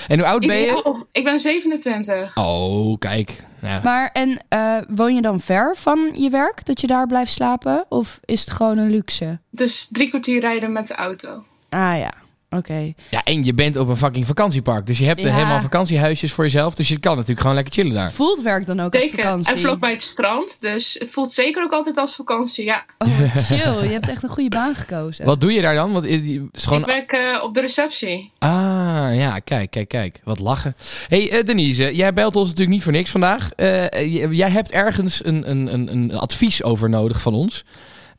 [0.07, 1.03] en hoe oud ik, ben je?
[1.11, 2.37] ik ben 27.
[2.37, 3.43] Oh, kijk.
[3.61, 3.81] Ja.
[3.83, 7.85] Maar en eh, woon je dan ver van je werk dat je daar blijft slapen?
[7.89, 9.39] Of is het gewoon een luxe?
[9.49, 11.43] Dus drie kwartier rijden met de auto.
[11.69, 12.13] Ah ja,
[12.49, 12.93] oké.
[13.09, 14.85] ja, en je bent op een fucking vakantiepark.
[14.87, 15.33] Dus je hebt Ja.
[15.33, 16.75] helemaal vakantiehuisjes voor jezelf.
[16.75, 18.11] Dus je kan natuurlijk gewoon lekker chillen daar.
[18.11, 19.17] Voelt werk dan ook als Zeker.
[19.23, 19.53] vakantie?
[19.53, 20.57] En vlakbij het strand.
[20.61, 22.65] Dus het voelt zeker ook altijd als vakantie.
[22.65, 22.85] Ja.
[22.97, 23.83] Oh, chill.
[23.83, 25.25] Je hebt echt een goede baan gekozen.
[25.25, 25.91] Wat doe je daar dan?
[25.91, 28.31] Want het is gewoon Ik werk eh, op de receptie.
[28.37, 30.21] Ah, ja, kijk, kijk, kijk.
[30.23, 30.75] Wat lachen.
[31.07, 33.51] hey, eh, Denise, jij belt ons natuurlijk niet voor niks vandaag.
[33.51, 37.63] Eh, jij hebt ergens een, een, een, een advies over nodig van ons.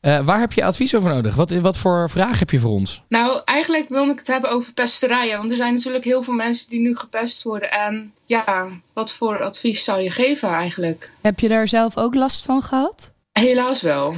[0.00, 1.34] Eh, waar heb je advies over nodig?
[1.34, 3.02] Wat, wat voor vraag heb je voor ons?
[3.08, 5.38] Nou, eigenlijk wil ik het hebben over pesterijen.
[5.38, 7.70] Want er zijn natuurlijk heel veel mensen die nu gepest worden.
[7.70, 11.10] En ja, wat voor advies zou je geven eigenlijk?
[11.22, 13.12] Heb je daar zelf ook last van gehad?
[13.32, 14.14] Helaas wel.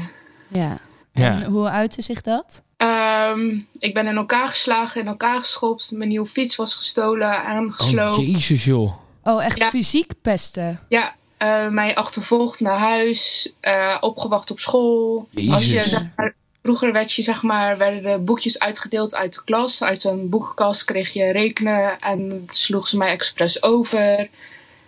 [0.48, 0.78] Ja.
[1.12, 1.40] Ja.
[1.42, 2.62] En hoe uitte zich dat?
[2.76, 5.90] Ehm, ik ben in elkaar geslagen, in elkaar geschopt.
[5.90, 7.64] Mijn nieuwe fiets was gestolen en
[7.98, 8.92] Oh, jezus joh.
[9.22, 9.68] Oh, echt Ja.
[9.68, 10.80] fysiek pesten?
[10.88, 13.52] ja, eh, mij achtervolgd naar huis.
[13.60, 15.28] eh, opgewacht op school.
[15.30, 15.54] Jezus.
[15.54, 19.44] Als je, zeg maar, vroeger werd je, zeg maar, werden de boekjes uitgedeeld uit de
[19.44, 19.82] klas.
[19.82, 21.98] Uit een boekenkast kreeg je rekenen.
[22.00, 24.28] En dan sloegen ze mij expres over.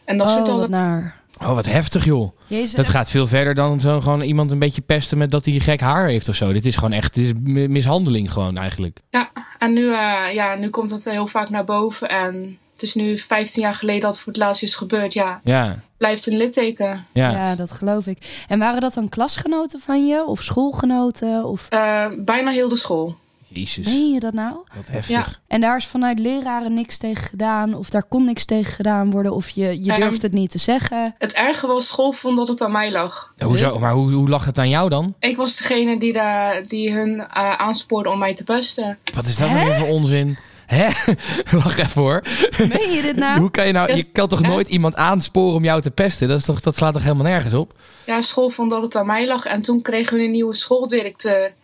[0.05, 0.71] En dat Oh, soort wat dingen.
[0.71, 1.19] naar.
[1.41, 2.33] Oh, wat heftig joh.
[2.47, 5.59] Jezus, Dat gaat veel verder dan zo gewoon iemand een beetje pesten met dat hij
[5.59, 6.53] gek haar heeft of zo.
[6.53, 8.99] Dit is gewoon echt dit is mi- mishandeling gewoon eigenlijk.
[9.11, 12.09] Ja, en nu, eh, ja, nu komt dat heel vaak naar boven.
[12.09, 15.13] En het is nu 15 jaar geleden dat het voor het laatst is gebeurd.
[15.13, 17.07] Ja, Ja, blijft een litteken.
[17.13, 17.31] ja.
[17.31, 18.45] Ja, dat geloof ik.
[18.49, 20.25] En waren dat dan klasgenoten van je?
[20.27, 21.45] Of schoolgenoten?
[21.45, 21.67] Of...
[21.69, 23.17] Eh, bijna heel de school.
[23.53, 24.55] Jezus, Meen je dat nou?
[24.77, 25.41] wat heftig.
[25.49, 27.75] En daar is vanuit leraren niks tegen gedaan?
[27.75, 29.33] Of daar kon niks tegen gedaan worden?
[29.35, 31.15] Of je, je Ehm, durft het niet te zeggen?
[31.19, 33.35] Het erge was, school vond dat het aan mij lag.
[33.39, 33.79] Hoezo?
[33.79, 35.15] Maar hoe, hoe lag het aan jou dan?
[35.19, 38.99] Ik was degene die, daar die hun eh, aanspoorde om mij te pesten.
[39.15, 40.39] Wat is dat nou weer voor onzin?
[40.71, 40.89] Hè?
[41.63, 42.23] Wacht even hoor.
[42.59, 43.39] Meen je dit nou?
[43.43, 46.29] Hoe kan je nou, je kan toch nooit iemand aansporen om jou te pesten?
[46.29, 47.73] Dat, is toch, dat slaat toch helemaal nergens op?
[48.07, 49.45] Ja, school vond dat het aan mij lag.
[49.45, 51.55] En toen kregen we een nieuwe schooldirecteur.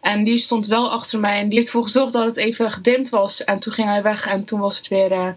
[0.00, 1.40] En die stond wel achter mij.
[1.40, 3.44] En die heeft ervoor gezorgd dat het even gedimd was.
[3.44, 4.26] En toen ging hij weg.
[4.26, 5.28] En toen was het weer eh,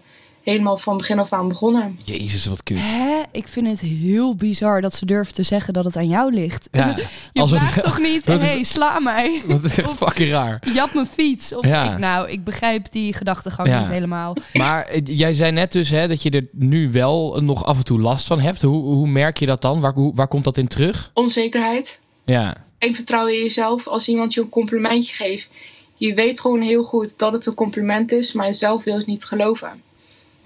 [0.52, 1.98] helemaal van begin af aan begonnen.
[2.04, 2.76] Jezus, wat kut.
[2.80, 3.22] Hè?
[3.32, 6.68] Ik vind het heel bizar dat ze durven te zeggen dat het aan jou ligt.
[6.72, 6.96] Ja,
[7.32, 9.40] Je alsof- vraagt toch niet, is- hey, sla mij.
[9.48, 10.62] Dat is echt fucking raar.
[10.74, 11.54] Jap mijn fiets.
[11.54, 11.92] Of Ja.
[11.92, 13.80] ik, nou, ik begrijp die gedachtegang Ja.
[13.80, 14.36] niet helemaal.
[14.52, 17.84] Maar eh, jij zei net dus hè, dat je er nu wel nog af en
[17.84, 18.62] toe last van hebt.
[18.62, 19.80] Hoe, hoe merk je dat dan?
[19.80, 21.10] Waar, hoe, waar komt dat in terug?
[21.14, 22.00] Onzekerheid.
[22.24, 23.86] Ja, Geen vertrouwen in jezelf.
[23.88, 25.48] Als iemand je een complimentje geeft.
[25.94, 28.32] Je weet gewoon heel goed dat het een compliment is.
[28.32, 29.84] Maar zelf wil je het niet geloven.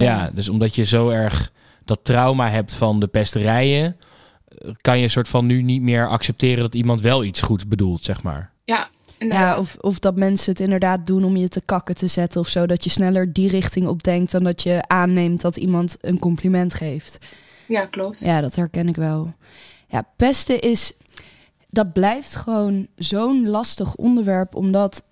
[0.04, 1.52] Ja, dus omdat je zo erg
[1.84, 3.96] dat trauma hebt van de pesterijen...
[4.48, 8.04] eh, kan je soort van nu niet meer accepteren dat iemand wel iets goed bedoelt,
[8.04, 8.52] zeg maar.
[8.64, 8.88] Ja.
[9.18, 12.48] Ja, of, of dat mensen het inderdaad doen om je te kakken te zetten of
[12.48, 12.66] zo.
[12.66, 16.74] Dat je sneller die richting op denkt dan dat je aanneemt dat iemand een compliment
[16.74, 17.18] geeft.
[17.68, 18.18] ja klopt.
[18.20, 19.34] Ja, dat herken ik wel.
[19.88, 20.92] Ja, pesten is.
[21.70, 25.02] Dat blijft gewoon zo'n lastig onderwerp, omdat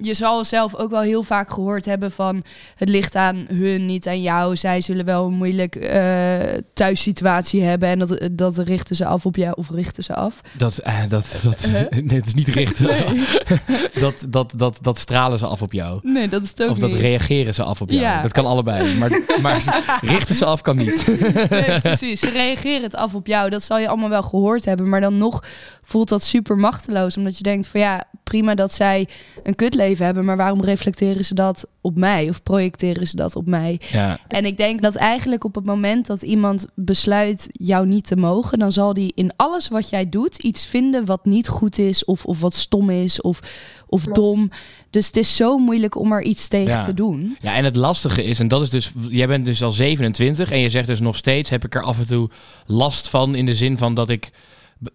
[0.00, 2.42] je zal zelf ook wel heel vaak gehoord hebben van
[2.74, 4.56] het ligt aan hun, niet aan jou.
[4.56, 9.36] Zij zullen wel een moeilijk uh, thuissituatie hebben en dat, dat richten ze af op
[9.36, 10.40] jou of richten ze af.
[10.52, 11.68] Dat, uh, dat, dat
[12.04, 12.86] nee, het is niet richten.
[12.86, 13.24] Nee.
[14.04, 16.00] dat, dat, dat, dat stralen ze af op jou.
[16.02, 17.00] Nee, dat is het ook Of dat niet.
[17.00, 18.02] reageren ze af op jou.
[18.02, 18.22] Ja.
[18.22, 18.98] Dat kan allebei.
[18.98, 21.06] Maar, maar richten ze af kan niet.
[21.50, 22.20] nee, precies.
[22.20, 23.50] Ze reageren het af op jou.
[23.50, 24.88] Dat zal je allemaal wel gehoord hebben.
[24.88, 25.44] Maar dan nog
[25.82, 27.16] voelt dat super machteloos.
[27.16, 29.08] Omdat je denkt van ja, prima dat zij
[29.42, 33.46] een kutleven hebben, maar waarom reflecteren ze dat op mij of projecteren ze dat op
[33.46, 33.80] mij?
[33.92, 34.18] Ja.
[34.28, 38.58] En ik denk dat eigenlijk op het moment dat iemand besluit jou niet te mogen,
[38.58, 42.24] dan zal die in alles wat jij doet iets vinden wat niet goed is of,
[42.24, 43.40] of wat stom is of,
[43.86, 44.50] of dom.
[44.90, 46.84] Dus het is zo moeilijk om er iets tegen ja.
[46.84, 47.36] te doen.
[47.40, 50.58] Ja, en het lastige is, en dat is dus, jij bent dus al 27 en
[50.58, 52.30] je zegt dus nog steeds heb ik er af en toe
[52.66, 54.30] last van in de zin van dat ik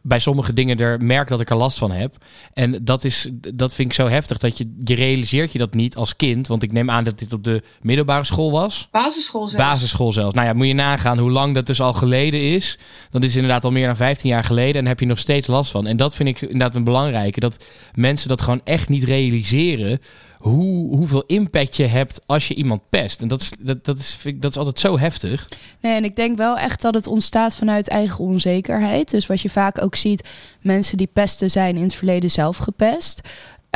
[0.01, 2.17] bij sommige dingen er merk dat ik er last van heb.
[2.53, 4.37] En dat, is, dat vind ik zo heftig.
[4.37, 6.47] Dat je, je realiseert je dat niet als kind.
[6.47, 8.87] Want ik neem aan dat dit op de middelbare school was.
[8.91, 9.65] Basisschool zelfs.
[9.65, 10.35] Basisschool zelfs.
[10.35, 12.79] Nou ja, moet je nagaan hoe lang dat dus al geleden is.
[13.09, 14.81] Dat is inderdaad al meer dan 15 jaar geleden.
[14.81, 15.87] En heb je nog steeds last van.
[15.87, 17.39] En dat vind ik inderdaad een belangrijke.
[17.39, 19.99] Dat mensen dat gewoon echt niet realiseren
[20.41, 23.21] hoe, hoeveel impact je hebt als je iemand pest.
[23.21, 25.47] En dat is, dat, dat, is, dat is altijd zo heftig.
[25.81, 29.11] Nee, en ik denk wel echt dat het ontstaat vanuit eigen onzekerheid.
[29.11, 30.27] Dus wat je vaak ook ziet,
[30.61, 33.21] mensen die pesten zijn in het verleden zelf gepest.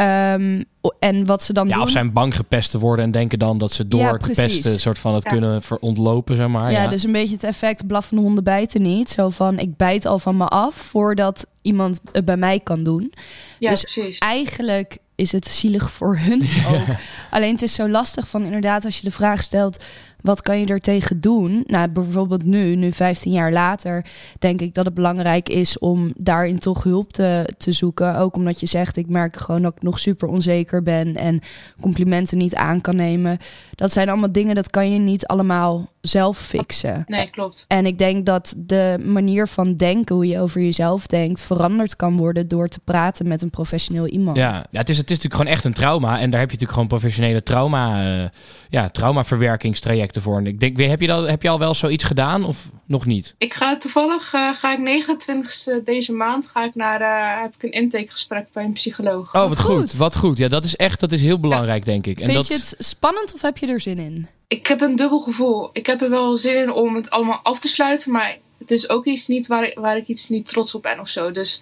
[0.02, 0.64] Um,
[1.00, 1.84] en wat ze dan ja, doen...
[1.84, 4.80] of zijn bang gepest te worden en denken dan dat ze door Ja, te pesten
[4.80, 5.30] soort van het Ja.
[5.30, 6.72] kunnen verontlopen, zeg maar.
[6.72, 9.10] ja, Ja, dus een beetje het effect blaffende honden bijten niet.
[9.10, 13.14] Zo van, ik bijt al van me af voordat iemand het bij mij kan doen.
[13.60, 14.18] Ja, dus precies.
[14.18, 16.42] Eigenlijk is het zielig voor hun
[16.72, 16.96] ook.
[17.30, 19.84] Alleen het is zo lastig van inderdaad als je de vraag stelt...
[20.22, 21.64] wat kan je er tegen doen?
[21.68, 24.06] Nou, bijvoorbeeld nu, nu 15 jaar later...
[24.40, 28.18] denk ik dat het belangrijk is om daarin toch hulp te, te zoeken.
[28.18, 31.16] Ook omdat je zegt, ik merk gewoon dat ik nog super onzeker ben...
[31.16, 31.42] en
[31.82, 33.38] complimenten niet aan kan nemen.
[33.76, 37.04] Dat zijn allemaal dingen, dat kan je niet allemaal zelf fixen.
[37.06, 37.66] Nee, klopt.
[37.68, 42.18] En ik denk dat de manier van denken, hoe je over jezelf denkt, veranderd kan
[42.18, 44.38] worden door te praten met een professioneel iemand.
[44.38, 44.66] ja.
[44.72, 46.20] ja het, is, het is natuurlijk gewoon echt een trauma.
[46.20, 48.30] En daar heb je natuurlijk gewoon professionele trauma, eh,
[48.70, 50.38] ja, traumaverwerkingstrajecten voor.
[50.38, 53.36] En ik denk, heb je, dat, heb je al wel zoiets gedaan of nog niet?
[53.38, 57.64] Ik ga toevallig, eh, ga ik 29ste deze maand, ga ik naar, eh, heb ik
[57.64, 59.36] een intakegesprek bij een psycholoog.
[59.36, 59.76] Oh, wat goed.
[59.76, 59.94] goed.
[59.94, 60.38] Wat goed.
[60.38, 62.18] Ja, dat is echt, dat is heel belangrijk, denk ik.
[62.20, 64.28] En Vind dat, je het spannend of heb je er zin in?
[64.48, 65.70] Ik heb een dubbel gevoel.
[65.74, 68.90] Ik heb er wel zin in om het allemaal af te sluiten, maar het is
[68.90, 71.32] ook iets niet waar ik, waar ik iets niet trots op ben of zo.
[71.32, 71.62] Dus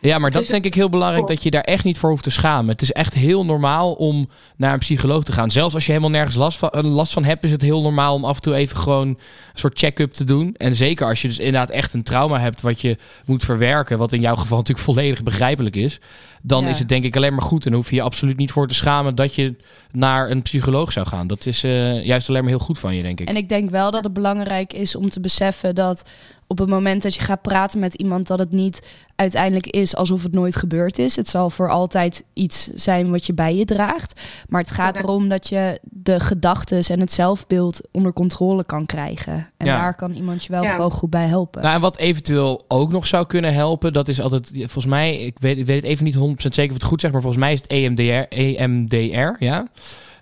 [0.00, 2.22] Ja, maar dat is denk ik heel belangrijk dat je daar echt niet voor hoeft
[2.22, 2.70] te schamen.
[2.72, 5.50] Het is echt heel normaal om naar een psycholoog te gaan.
[5.50, 8.14] Zelfs als je helemaal nergens last van, eh, last van hebt, is het heel normaal
[8.14, 9.18] om af en toe even gewoon een
[9.54, 10.54] soort check-up te doen.
[10.56, 12.96] En zeker als je dus inderdaad echt een trauma hebt wat je
[13.26, 15.98] moet verwerken, wat in jouw geval natuurlijk volledig begrijpelijk is,
[16.42, 16.70] dan Ja.
[16.70, 17.66] is het denk ik alleen maar goed.
[17.66, 19.54] En hoef je je absoluut niet voor te schamen dat je
[19.92, 21.26] naar een psycholoog zou gaan.
[21.26, 23.28] Dat is eh, juist alleen maar heel goed van je, denk ik.
[23.28, 26.04] En ik denk wel dat het belangrijk is om te beseffen dat
[26.50, 28.86] op het moment dat je gaat praten met iemand, dat het niet
[29.16, 31.16] uiteindelijk is alsof het nooit gebeurd is.
[31.16, 34.20] Het zal voor altijd iets zijn wat je bij je draagt.
[34.48, 39.50] Maar het gaat erom dat je de gedachten en het zelfbeeld onder controle kan krijgen.
[39.56, 39.80] En Ja.
[39.80, 40.74] daar kan iemand je wel Ja.
[40.74, 41.62] gewoon goed bij helpen.
[41.62, 45.36] Nou, en wat eventueel ook nog zou kunnen helpen, dat is altijd, volgens mij, ik
[45.38, 47.52] weet, ik weet het even niet 100% zeker of het goed zeg, maar volgens mij
[47.52, 49.66] is het EMDR, EMDR ja.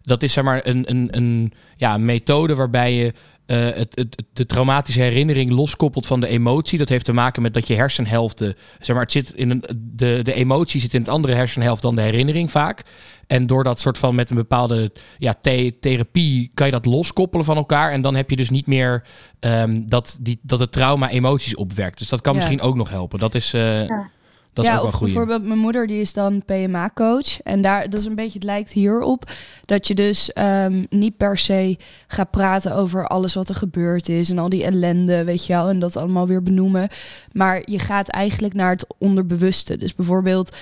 [0.03, 3.13] Dat is zeg maar een, een, een ja, een methode waarbij je
[3.47, 6.79] eh, het, het, de traumatische herinnering loskoppelt van de emotie.
[6.79, 10.21] Dat heeft te maken met dat je hersenhelften, zeg maar, het zit in een, de,
[10.23, 12.83] de emotie zit in het andere hersenhelft dan de herinnering vaak.
[13.27, 17.45] En door dat soort van met een bepaalde ja, the- therapie kan je dat loskoppelen
[17.45, 17.93] van elkaar.
[17.93, 19.05] En dan heb je dus niet meer
[19.41, 21.99] ehm, dat, die, dat het trauma emoties opwekt.
[21.99, 22.39] Dus dat kan Ja.
[22.39, 23.19] misschien ook nog helpen.
[23.19, 24.11] Dat is, eh, Ja.
[24.57, 25.07] Dat is ja, wel of goed.
[25.07, 27.43] bijvoorbeeld mijn moeder, die is dan PMA-coach.
[27.43, 29.31] En daar, dat is een beetje, het lijkt hierop
[29.65, 31.77] dat je dus ehm, niet per se
[32.07, 35.69] gaat praten over alles wat er gebeurd is en al die ellende, weet je wel,
[35.69, 36.89] en dat allemaal weer benoemen.
[37.33, 39.77] Maar je gaat eigenlijk naar het onderbewuste.
[39.79, 40.57] Dus bijvoorbeeld,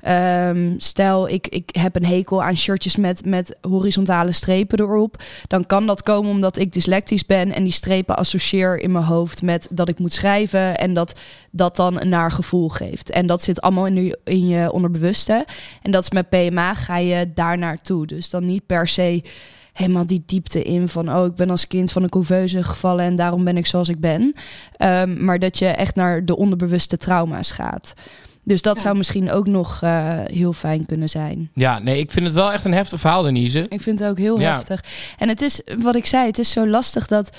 [0.00, 5.22] ehm, stel ik, ik heb een hekel aan shirtjes met, met horizontale strepen erop.
[5.46, 9.42] Dan kan dat komen omdat ik dyslectisch ben en die strepen associeer in mijn hoofd
[9.42, 11.14] met dat ik moet schrijven en dat
[11.50, 13.10] dat dan een naar gevoel geeft.
[13.10, 15.46] En dat zit allemaal in je, in je onderbewuste.
[15.82, 18.06] En dat is met PMA ga je daar naartoe.
[18.06, 19.22] Dus dan niet per se
[19.72, 21.14] helemaal die diepte in van...
[21.14, 23.04] oh, ik ben als kind van een couveuse gevallen...
[23.04, 24.34] en daarom ben ik zoals ik ben.
[24.76, 27.94] Ehm, maar dat je echt naar de onderbewuste trauma's gaat.
[28.48, 28.82] Dus dat Ja.
[28.82, 31.50] zou misschien ook nog eh, heel fijn kunnen zijn.
[31.54, 33.66] Ja, nee, ik vind het wel echt een heftig verhaal, Denise.
[33.68, 34.54] Ik vind het ook heel Ja.
[34.54, 34.84] heftig.
[35.18, 37.36] En het is, wat ik zei, het is zo lastig dat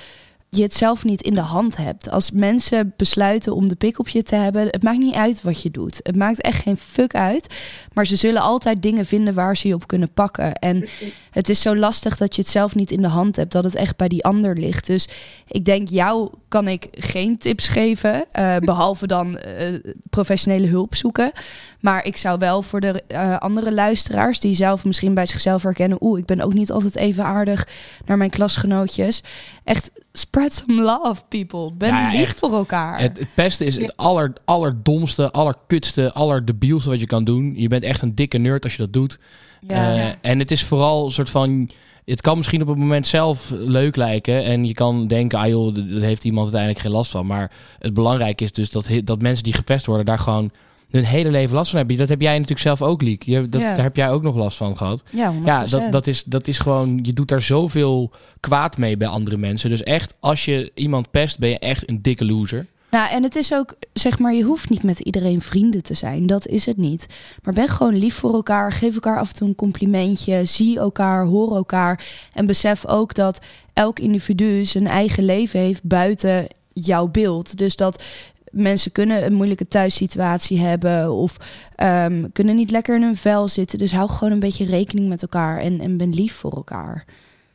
[0.51, 2.10] je het zelf niet in de hand hebt.
[2.10, 5.62] Als mensen besluiten om de pik op je te hebben, het maakt niet uit wat
[5.62, 5.99] je doet.
[6.03, 7.55] Het maakt echt geen fuck uit.
[7.93, 10.53] Maar ze zullen altijd dingen vinden waar ze je op kunnen pakken.
[10.53, 10.88] En
[11.32, 13.76] het is zo lastig dat je het zelf niet in de hand hebt, dat het
[13.76, 14.86] echt bij die ander ligt.
[14.86, 15.07] Dus
[15.47, 19.80] ik denk, jou kan ik geen tips geven, eh, behalve dan eh,
[20.10, 21.32] professionele hulp zoeken.
[21.80, 25.97] Maar ik zou wel voor de eh, andere luisteraars die zelf misschien bij zichzelf herkennen,
[26.02, 27.68] oeh, ik ben ook niet altijd even aardig
[28.06, 29.24] naar mijn klasgenootjes.
[29.64, 31.74] Echt spread some love, people.
[31.74, 33.00] Ben Ja, lief voor elkaar.
[33.00, 37.54] Het, het beste is het aller, allerdomste, allerkutste, allerdebielste wat je kan doen.
[37.58, 39.20] Je bent echt een dikke nerd als je dat doet.
[39.60, 40.16] ja.
[40.22, 41.70] En het is vooral een soort van...
[42.10, 44.43] Het kan misschien op het moment zelf leuk lijken.
[44.43, 47.26] En je kan denken, ah joh, d- daar heeft iemand uiteindelijk geen last van.
[47.26, 50.05] Maar het belangrijke is dus dat, dat mensen die gepest worden...
[50.05, 50.51] daar gewoon
[50.89, 51.97] hun hele leven last van hebben.
[51.97, 53.24] Dat heb jij natuurlijk zelf ook, Liek.
[53.24, 53.74] Je, dat, Ja.
[53.74, 55.03] Daar heb jij ook nog last van gehad.
[55.12, 55.43] ja, 100%.
[55.45, 56.99] Ja, dat, dat, is, dat is gewoon...
[57.01, 59.70] Je doet daar zoveel kwaad mee bij andere mensen.
[59.70, 62.66] Dus echt, als je iemand pest, ben je echt een dikke loser.
[62.92, 66.28] Nou, en het is ook, zeg maar, je hoeft niet met iedereen vrienden te zijn.
[66.28, 67.08] Dat is het niet.
[67.44, 68.72] Maar ben gewoon lief voor elkaar.
[68.72, 70.46] Geef elkaar af en toe een complimentje.
[70.46, 72.06] Zie elkaar, hoor elkaar.
[72.34, 73.40] En besef ook dat
[73.74, 77.58] elk individu zijn eigen leven heeft buiten jouw beeld.
[77.58, 78.04] Dus dat
[78.52, 81.38] mensen kunnen een moeilijke thuissituatie hebben of
[81.76, 83.78] ehm, kunnen niet lekker in hun vel zitten.
[83.78, 87.06] Dus hou gewoon een beetje rekening met elkaar en, en ben lief voor elkaar.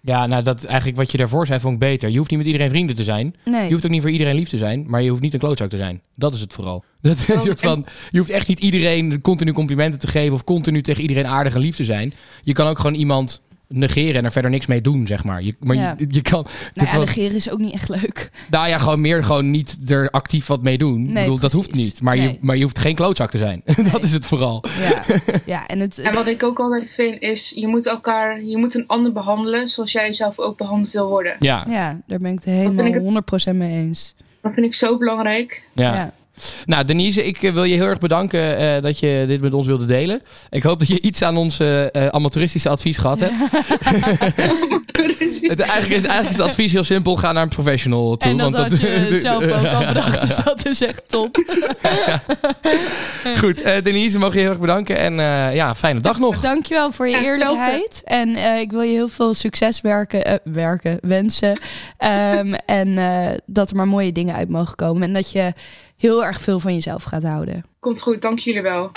[0.07, 2.11] Ja, nou, dat eigenlijk wat je daarvoor zei, vond ik beter.
[2.11, 3.34] Je hoeft niet met iedereen vrienden te zijn.
[3.44, 3.64] Nee.
[3.64, 5.68] Je hoeft ook niet voor iedereen lief te zijn, maar je hoeft niet een klootzak
[5.68, 6.00] te zijn.
[6.14, 6.84] Dat is het vooral.
[7.00, 10.44] Dat is een soort van, je hoeft echt niet iedereen continu complimenten te geven of
[10.44, 12.14] continu tegen iedereen aardig en lief te zijn.
[12.42, 13.42] Je kan ook gewoon iemand
[13.75, 15.43] negeren en er verder niks mee doen, zeg maar.
[15.43, 15.95] Je, maar Ja.
[15.99, 18.31] je, je kan, Nou ja, negeren is ook niet echt leuk.
[18.51, 21.03] nou ja, gewoon meer gewoon niet er actief wat mee doen.
[21.03, 22.01] ik Nee, bedoel, dat hoeft niet.
[22.03, 23.62] Maar, je, maar je hoeft geen klootzak te zijn.
[23.93, 24.64] dat is het vooral.
[24.81, 25.05] Ja,
[25.47, 25.99] ja en het...
[25.99, 29.68] En wat ik ook altijd vind is, je moet elkaar, je moet een ander behandelen
[29.68, 31.37] zoals jij jezelf ook behandeld wil worden.
[31.39, 33.22] Ja, Ja, daar ben ik het ik helemaal
[33.53, 34.14] 100% mee eens.
[34.43, 35.64] Dat vind ik zo belangrijk.
[35.75, 36.12] ja.
[36.66, 39.66] Nou, Denise, ik eh, wil je heel erg bedanken eh, dat je dit met ons
[39.66, 40.22] wilde delen.
[40.51, 43.35] Ik hoop dat je iets aan ons eh, amateuristische advies gehad hebt.
[45.41, 47.16] Het, eigenlijk, is, eigenlijk is het advies heel simpel.
[47.16, 48.30] Ga naar een professional toe.
[48.30, 51.43] En dat want had je zelf ook al bedacht, dus dat is echt top.
[53.39, 54.97] Goed, eh, Denise, mag je heel erg bedanken.
[54.99, 56.41] En eh, ja, fijne dag nog.
[56.41, 58.03] Dankjewel voor je eerlijkheid.
[58.05, 61.61] En eh, ik wil je heel veel succes werken, werken wensen.
[61.99, 65.03] Ehm, en eh, dat er maar mooie dingen uit mogen komen.
[65.03, 65.53] En dat je
[66.05, 67.64] heel erg veel van jezelf gaat houden.
[67.80, 68.90] Komt goed, dank jullie wel.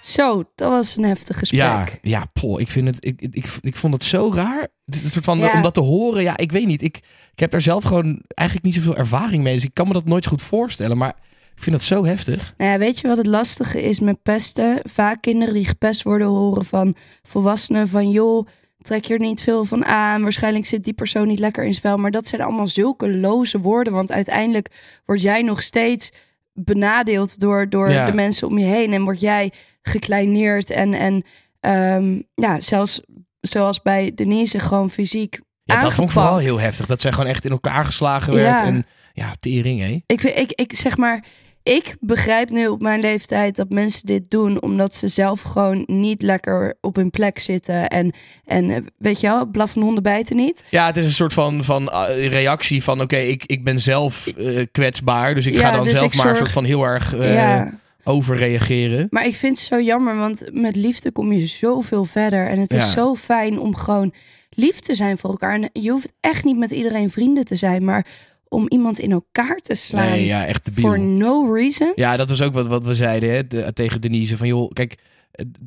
[0.00, 1.60] Zo, dat was een heftig gesprek.
[1.60, 4.68] Ja, ja Paul, ik, vind het, ik, ik, ik, ik vond het zo raar.
[4.84, 5.52] Dit soort van, Ja.
[5.52, 6.82] Om dat te horen, ja, ik weet niet.
[6.82, 6.96] Ik,
[7.32, 9.54] ik heb daar zelf gewoon eigenlijk niet zoveel ervaring mee.
[9.54, 10.96] Dus ik kan me dat nooit zo goed voorstellen.
[10.96, 11.14] Maar
[11.54, 12.54] ik vind dat zo heftig.
[12.56, 14.80] Nou ja, weet je wat het lastige is met pesten?
[14.84, 18.46] Vaak kinderen die gepest worden horen van volwassenen van joh,
[18.82, 20.22] trek je er niet veel van aan.
[20.22, 21.96] Waarschijnlijk zit die persoon niet lekker in vel.
[21.96, 23.92] Maar dat zijn allemaal zulke loze woorden.
[23.92, 24.68] Want uiteindelijk
[25.04, 26.12] word jij nog steeds
[26.52, 28.06] benadeeld door, door Ja.
[28.06, 28.92] de mensen om je heen.
[28.92, 29.52] En word jij
[29.82, 31.24] gekleineerd en, en
[31.60, 33.00] ehm, ja, zelfs
[33.40, 36.86] zoals bij Denise gewoon fysiek Ja, dat vond ik vooral heel heftig.
[36.86, 38.58] Dat zij gewoon echt in elkaar geslagen werd.
[38.58, 38.64] Ja.
[38.64, 40.00] En ja, tering, hé.
[40.06, 41.24] Ik, ik, ik zeg maar,
[41.62, 46.22] ik begrijp nu op mijn leeftijd dat mensen dit doen omdat ze zelf gewoon niet
[46.22, 47.88] lekker op hun plek zitten.
[47.88, 48.12] En,
[48.44, 50.64] en eh, weet je wel, blaffende honden bijten niet.
[50.70, 53.00] Ja, het is een soort van, van eh, reactie van...
[53.00, 55.34] oké, ik, ik ben zelf eh, kwetsbaar.
[55.34, 57.78] Dus ik Ja, ga dan dus zelf maar zorg- soort van heel erg eh, ja,
[58.04, 59.06] overreageren.
[59.10, 62.48] maar ik vind het zo jammer, want met liefde kom je zoveel verder.
[62.48, 62.90] En het is Ja.
[62.90, 64.14] zo fijn om gewoon
[64.50, 65.54] lief te zijn voor elkaar.
[65.54, 68.06] En je hoeft echt niet met iedereen vrienden te zijn, maar
[68.52, 70.84] om iemand in elkaar te slaan Nee, ja, echt debiel.
[70.88, 71.92] for no reason.
[71.94, 74.36] Ja, dat was ook wat, wat we zeiden hè, de- tegen Denise.
[74.36, 74.96] Van joh, kijk,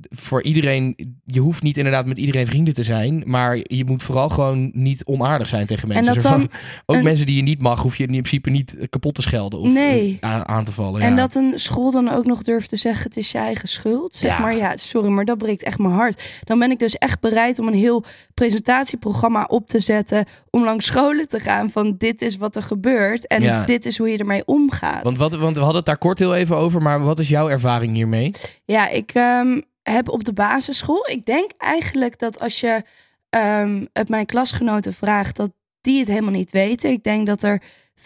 [0.09, 3.23] voor iedereen, je hoeft niet inderdaad met iedereen vrienden te zijn.
[3.25, 6.13] Maar je moet vooral gewoon niet onaardig zijn tegen mensen.
[6.13, 6.49] dat dan
[6.85, 9.59] ook een- mensen die je niet mag, hoef je in principe niet kapot te schelden
[9.59, 10.17] of Nee.
[10.21, 11.01] eh, aan, te vallen.
[11.01, 11.15] En ja.
[11.15, 14.15] dat een school dan ook nog durft te zeggen: het is je eigen schuld.
[14.15, 14.39] Zeg Ja.
[14.39, 16.21] maar ja, sorry, maar dat breekt echt mijn hart.
[16.43, 18.03] Dan ben ik dus echt bereid om een heel
[18.33, 20.25] presentatieprogramma op te zetten.
[20.49, 23.27] Om langs scholen te gaan van dit is wat er gebeurt.
[23.27, 23.65] En Ja.
[23.65, 25.03] dit is hoe je ermee omgaat.
[25.03, 27.49] Want, wat, want we hadden het daar kort heel even over, maar wat is jouw
[27.49, 28.31] ervaring hiermee?
[28.65, 29.54] Ja, ik ehm,
[29.91, 31.07] heb op de basisschool.
[31.09, 32.81] Ik denk eigenlijk dat als je
[33.29, 36.89] ehm, het mijn klasgenoten vraagt, dat die het helemaal niet weten.
[36.89, 37.61] Ik denk dat er
[37.97, 38.01] 50%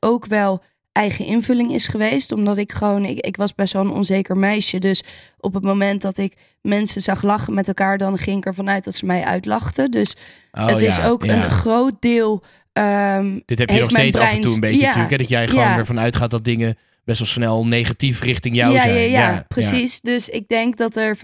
[0.00, 0.62] ook wel
[0.92, 2.32] eigen invulling is geweest.
[2.32, 4.78] Omdat ik gewoon, ik, ik was best wel een onzeker meisje.
[4.78, 5.02] Dus
[5.38, 8.84] op het moment dat ik mensen zag lachen met elkaar, dan ging ik ervan uit
[8.84, 9.90] dat ze mij uitlachten.
[9.90, 10.16] Dus
[10.52, 11.44] Oh, het is ook ja.
[11.44, 12.42] een groot deel.
[12.72, 15.10] ehm, Dit heb je nog steeds af en toe een beetje Ja, natuurlijk.
[15.10, 15.16] Hè?
[15.16, 16.76] Dat jij gewoon ervan uitgaat dat dingen
[17.08, 18.94] best wel snel negatief richting jou ja, zijn.
[18.94, 19.00] Ja,
[19.30, 20.00] ja, precies.
[20.00, 21.20] Dus ik denk dat er 50%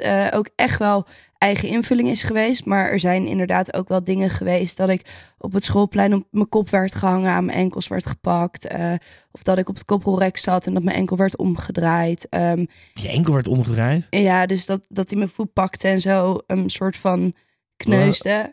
[0.00, 1.06] eh ook echt wel
[1.38, 2.64] eigen invulling is geweest.
[2.64, 5.02] Maar er zijn inderdaad ook wel dingen geweest dat ik
[5.38, 8.66] op het schoolplein op mijn kop werd gehangen, aan mijn enkels werd gepakt.
[8.66, 8.92] eh,
[9.32, 12.26] of dat ik op het koppelrek zat en dat mijn enkel werd omgedraaid.
[12.28, 14.06] Ehm, Je enkel werd omgedraaid.
[14.10, 17.34] ja, dus dat, dat hij mijn voet pakte en zo een soort van
[17.76, 18.50] kneusde.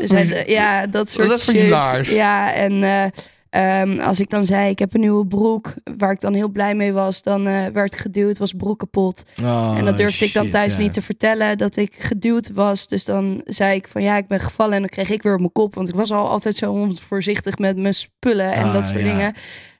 [0.00, 2.08] Dus hij, ja, dat soort Dat shit.
[2.08, 2.82] Ja, en
[3.50, 6.48] eh, ehm, als ik dan zei, ik heb een nieuwe broek, waar ik dan heel
[6.48, 9.22] blij mee was, dan eh, werd geduwd, was broek kapot.
[9.42, 10.80] Oh, en dat durfde ik dan thuis ja.
[10.80, 12.86] niet te vertellen, dat ik geduwd was.
[12.86, 15.38] Dus dan zei ik van, ja, ik ben gevallen en dan kreeg ik weer op
[15.38, 15.74] mijn kop.
[15.74, 19.04] Want ik was al altijd zo onvoorzichtig met mijn spullen en Ah, dat soort ja.
[19.04, 19.34] dingen.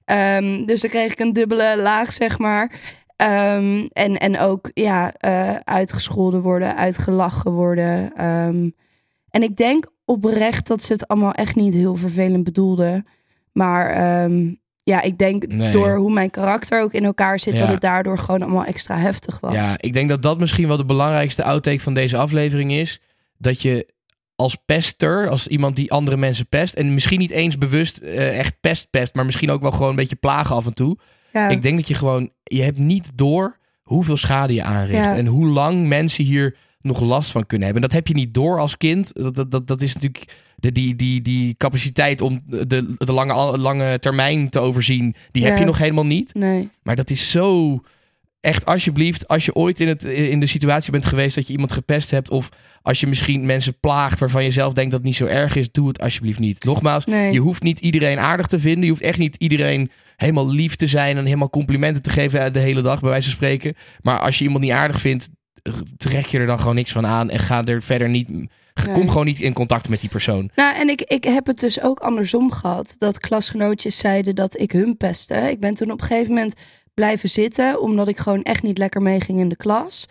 [0.05, 2.73] Ehm, dus dan kreeg ik een dubbele laag, zeg maar.
[3.17, 8.13] Ehm, en, en ook ja, eh, uitgescholden worden, uitgelachen worden.
[9.31, 13.07] En ik denk oprecht dat ze het allemaal echt niet heel vervelend bedoelden.
[13.57, 14.53] Maar ehm,
[14.83, 15.73] ja, ik denk Nee.
[15.73, 17.61] door hoe mijn karakter ook in elkaar zit, Ja.
[17.61, 19.55] dat het daardoor gewoon allemaal extra heftig was.
[19.55, 23.01] Ja, ik denk dat dat misschien wel de belangrijkste outtake van deze aflevering is.
[23.39, 23.87] Dat je
[24.35, 26.75] als pester, als iemand die andere mensen pest...
[26.75, 29.15] en misschien niet eens bewust eh, echt pest pest...
[29.15, 30.99] maar misschien ook wel gewoon een beetje plagen af en toe.
[31.33, 31.49] Ja.
[31.49, 32.31] Ik denk dat je gewoon...
[32.43, 35.05] je hebt niet door hoeveel schade je aanricht...
[35.05, 35.17] Ja.
[35.17, 37.83] en hoe lang mensen hier nog last van kunnen hebben.
[37.85, 39.15] En dat heb je niet door als kind.
[39.15, 43.59] Dat, dat, dat, dat is natuurlijk de, die, die, die capaciteit om de, de lange,
[43.59, 45.15] lange termijn te overzien...
[45.31, 46.35] die heb je nog helemaal niet.
[46.35, 46.69] Nee.
[46.83, 47.81] Maar dat is zo.
[48.41, 51.73] Echt, alsjeblieft, als je ooit in, het, in de situatie bent geweest dat je iemand
[51.73, 52.31] gepest hebt.
[52.31, 52.49] of
[52.83, 55.73] als je misschien mensen plaagt waarvan je zelf denkt dat het niet zo erg is,
[55.73, 56.65] doe het alsjeblieft niet.
[56.65, 57.33] Nogmaals, Nee.
[57.33, 58.85] je hoeft niet iedereen aardig te vinden.
[58.85, 62.59] Je hoeft echt niet iedereen helemaal lief te zijn en helemaal complimenten te geven de
[62.59, 63.75] hele dag, bij wijze van spreken.
[64.03, 65.29] Maar als je iemand niet aardig vindt,
[65.97, 68.31] trek je er dan gewoon niks van aan en ga er verder niet.
[68.85, 69.09] Kom Nee.
[69.09, 70.51] gewoon niet in contact met die persoon.
[70.55, 72.97] Nou, en ik, ik heb het dus ook andersom gehad.
[72.99, 75.35] Dat klasgenootjes zeiden dat ik hun pestte.
[75.35, 76.55] Ik ben toen op een gegeven moment
[76.95, 80.07] blijven zitten, omdat ik gewoon echt niet lekker meeging in de klas.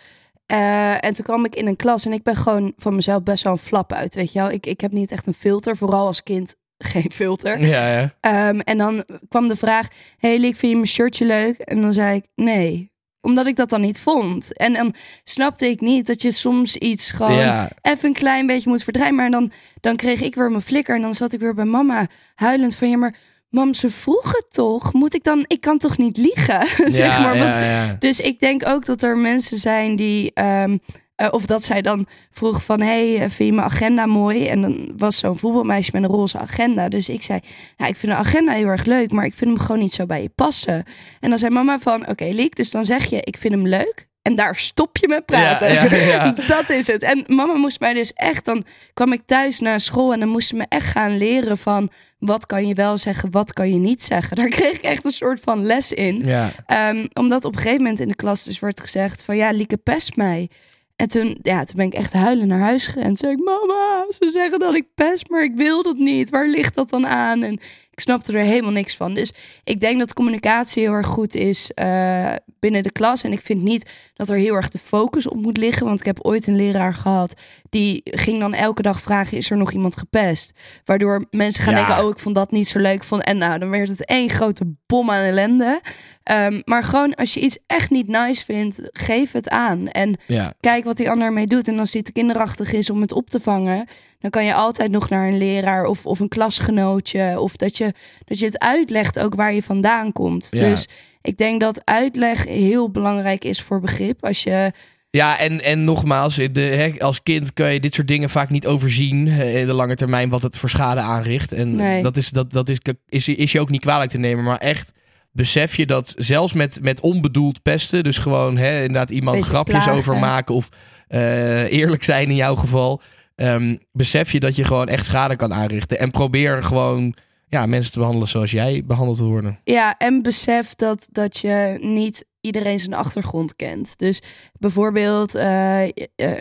[0.46, 3.44] Eh, en toen kwam ik in een klas en ik ben gewoon van mezelf best
[3.44, 4.50] wel een flap uit, weet je wel.
[4.50, 7.60] Ik, ik heb niet echt een filter, vooral als kind geen filter.
[7.66, 8.14] Ja, ja.
[8.20, 9.88] Ehm, en dan kwam de vraag,
[10.18, 11.58] hey Liek, vind je mijn shirtje leuk?
[11.58, 12.90] En dan zei ik, nee.
[13.26, 14.56] Omdat ik dat dan niet vond.
[14.56, 17.70] En dan snapte ik niet dat je soms iets gewoon ja.
[17.82, 19.14] even een klein beetje moet verdraaien.
[19.14, 20.94] Maar dan, dan kreeg ik weer mijn flikker.
[20.94, 22.90] En dan zat ik weer bij mama huilend van...
[22.90, 23.16] Ja, maar
[23.48, 24.92] mam, ze vroegen toch?
[24.92, 25.44] Moet ik dan...
[25.46, 26.66] Ik kan toch niet liegen?
[26.92, 27.38] zeg ja, maar.
[27.38, 27.96] Want- ja, ja.
[27.98, 30.32] Dus ik denk ook dat er mensen zijn die...
[30.34, 30.76] ehm,
[31.16, 32.80] eh, of dat zij dan vroeg van...
[32.80, 34.46] hey, eh, vind je mijn agenda mooi?
[34.46, 36.88] En dan was zo'n voetbalmeisje met een roze agenda.
[36.88, 37.40] Dus ik zei...
[37.76, 39.12] Ja, ik vind de agenda heel erg leuk...
[39.12, 40.84] maar ik vind hem gewoon niet zo bij je passen.
[41.20, 42.08] En dan zei mama van...
[42.08, 43.20] Oké, Liek, dus dan zeg je...
[43.22, 44.08] ik vind hem leuk...
[44.22, 45.72] En daar stop je met praten.
[45.72, 46.34] Ja, ja, ja.
[46.56, 47.02] Dat is het.
[47.02, 48.64] En mama moest mij dus echt, dan
[48.94, 52.46] kwam ik thuis naar school en dan moest ze me echt gaan leren van wat
[52.46, 54.36] kan je wel zeggen, wat kan je niet zeggen.
[54.36, 56.28] Daar kreeg ik echt een soort van les in.
[56.66, 59.76] Ehm, omdat op een gegeven moment in de klas dus werd gezegd van ja, Lieke
[59.76, 60.50] pest mij.
[60.96, 63.06] En toen, ja, toen ben ik echt huilen naar huis gerend.
[63.06, 66.30] Toen zei ik, mama, ze zeggen dat ik pest, maar ik wil dat niet.
[66.30, 67.42] Waar ligt dat dan aan?
[67.42, 67.52] En
[67.90, 69.14] ik snapte er helemaal niks van.
[69.14, 69.32] Dus
[69.64, 73.22] ik denk dat communicatie heel erg goed is eh, binnen de klas.
[73.22, 75.86] En ik vind niet dat er heel erg de focus op moet liggen.
[75.86, 77.40] Want ik heb ooit een leraar gehad,
[77.76, 80.52] die ging dan elke dag vragen, is er nog iemand gepest?
[80.84, 81.86] Waardoor mensen gaan Ja.
[81.86, 83.04] denken, oh, ik vond dat niet zo leuk.
[83.04, 85.80] Vond, en nou, dan werd het één grote bom aan ellende.
[86.22, 89.88] Ehm, maar gewoon, als je iets echt niet nice vindt, geef het aan.
[89.88, 90.52] En ja.
[90.60, 91.68] kijk wat die ander ermee doet.
[91.68, 93.86] En als te kinderachtig is om het op te vangen,
[94.18, 97.40] dan kan je altijd nog naar een leraar of, of een klasgenootje.
[97.40, 100.48] Of dat je, dat je het uitlegt ook waar je vandaan komt.
[100.50, 100.68] Ja.
[100.68, 100.88] Dus
[101.22, 104.24] ik denk dat uitleg heel belangrijk is voor begrip.
[104.24, 104.72] Als je.
[105.10, 108.66] Ja, en, en nogmaals, de, hè, als kind kun je dit soort dingen vaak niet
[108.66, 111.52] overzien eh, in de lange termijn wat het voor schade aanricht.
[111.52, 112.02] En Nee.
[112.02, 112.78] dat, is, dat, dat is,
[113.08, 114.92] is, is je ook niet kwalijk te nemen, maar echt
[115.32, 119.76] besef je dat zelfs met, met onbedoeld pesten, dus gewoon hè, inderdaad iemand Beetje grapjes
[119.84, 119.98] plagen.
[119.98, 120.68] over maken of
[121.08, 123.00] eh, eerlijk zijn in jouw geval,
[123.34, 125.98] ehm, besef je dat je gewoon echt schade kan aanrichten.
[125.98, 127.14] En probeer gewoon
[127.48, 129.58] ja, mensen te behandelen zoals jij behandeld wil worden.
[129.64, 133.94] Ja, en besef dat, dat je niet iedereen zijn achtergrond kent.
[133.98, 134.22] Dus
[134.58, 135.90] bijvoorbeeld, eh, eh,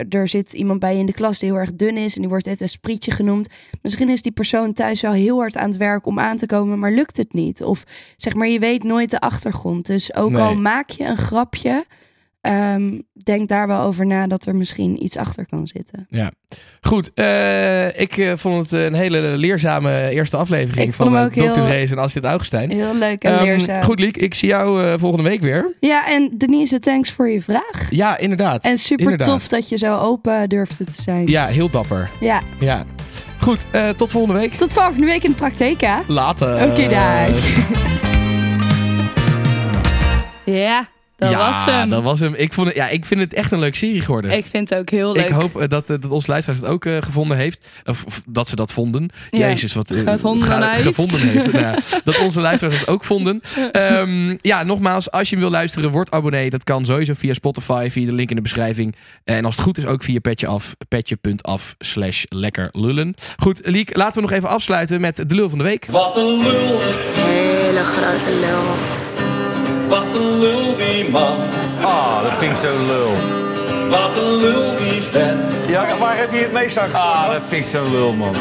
[0.10, 2.30] er zit iemand bij je in de klas die heel erg dun is en die
[2.30, 3.48] wordt het een sprietje genoemd.
[3.82, 6.80] Misschien is die persoon thuis wel heel hard aan het werk om aan te komen,
[6.80, 7.64] maar lukt het niet.
[7.64, 7.84] Of
[8.18, 9.86] zeg maar, je weet nooit de achtergrond.
[9.86, 10.42] Dus ook Nee.
[10.42, 11.86] al maak je een grapje,
[12.46, 16.08] ehm, denk daar wel over na dat er misschien iets achter kan zitten.
[16.82, 21.60] Goed, eh, ik eh, vond het een hele leerzame eerste aflevering van hem eh, Dr.
[21.60, 22.72] heel- en Astrid Augustijn.
[22.72, 23.84] Heel leuk en Ehm, leerzaam.
[23.84, 25.76] goed, Liek, ik zie jou volgende week weer.
[25.80, 27.88] Ja, en Denise, thanks voor je vraag.
[27.90, 28.64] Ja, inderdaad.
[28.66, 29.28] En super Inderdaad.
[29.28, 31.28] tof dat je zo open durfde te zijn.
[31.28, 32.10] Ja, heel dapper.
[32.20, 32.42] ja.
[32.60, 32.84] Ja.
[33.40, 33.66] Goed,
[33.96, 34.54] tot volgende week.
[34.54, 35.96] Tot volgende week in de praktijk, hè?
[36.08, 36.54] Later.
[36.72, 37.30] Oké, dag.
[40.46, 40.88] Ja,
[41.18, 41.90] Dat ja, was hem.
[41.90, 42.34] dat was hem.
[42.34, 44.32] Ik, vond het, ja, ik vind het echt een leuke serie geworden.
[44.32, 45.26] Ik vind het ook heel leuk.
[45.26, 47.68] Ik hoop eh, dat, eh, dat onze luisteraars het ook eh, gevonden heeft.
[47.86, 49.10] Of, of dat ze dat vonden.
[49.30, 50.82] Ja, Jezus, wat eh, gevonden ga- heeft.
[50.84, 51.52] gevonden heeft.
[51.52, 53.42] Nou ja, dat onze luisteraars het ook vonden.
[53.72, 56.50] Ehm, ja, nogmaals, als je hem wil luisteren, word abonnee.
[56.50, 58.96] Dat kan sowieso via Spotify, via de link in de beschrijving.
[59.24, 63.14] En als het goed is, ook via petje af, petje.af slash lekker lullen.
[63.38, 65.86] Goed, Liek, laten we nog even afsluiten met de lul van de week.
[65.90, 66.80] Wat een lul,
[67.14, 69.04] Hele grote lul.
[71.82, 73.45] Ah, dat vind ik zo lul.
[73.90, 75.70] Wat een lul die vent.
[75.70, 78.36] Ja, waar heb je het meest aan Ah, dat vind ik zo lul, man.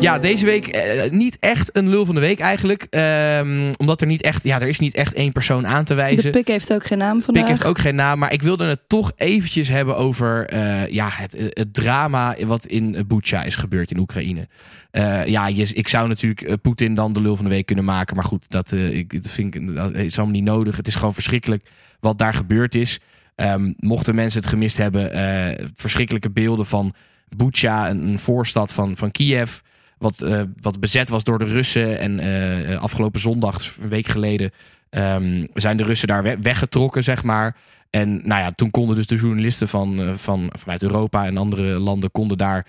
[0.00, 2.86] Ja, deze week eh, niet echt een lul van de week eigenlijk.
[2.90, 6.22] Ehm, omdat er niet echt, ja, er is niet echt één persoon aan te wijzen.
[6.22, 7.42] De pik heeft ook geen naam vandaag.
[7.42, 11.08] Pik heeft ook geen naam, maar ik wilde het toch eventjes hebben over eh, ja,
[11.10, 14.48] het, het drama wat in Bucha is gebeurd in Oekraïne.
[14.92, 17.84] Eh, ja, je, ik zou natuurlijk eh, Poetin dan de lul van de week kunnen
[17.84, 20.76] maken, maar goed, dat, eh, ik, dat vind ik dat is allemaal niet nodig.
[20.76, 21.64] Het is gewoon verschrikkelijk
[22.00, 23.00] wat daar gebeurd is.
[23.34, 26.94] Ehm, mochten mensen het gemist hebben, eh, verschrikkelijke beelden van
[27.36, 29.58] Bucha, een, voorstad van, van Kiev.
[29.98, 31.98] Wat, eh, wat bezet was door de Russen.
[31.98, 34.50] En eh, afgelopen zondag, dus een week geleden,
[34.90, 37.56] ehm, zijn de Russen daar we- weggetrokken, zeg maar.
[37.90, 42.10] En nou ja, toen konden dus de journalisten van, van, vanuit Europa en andere landen
[42.10, 42.66] konden daar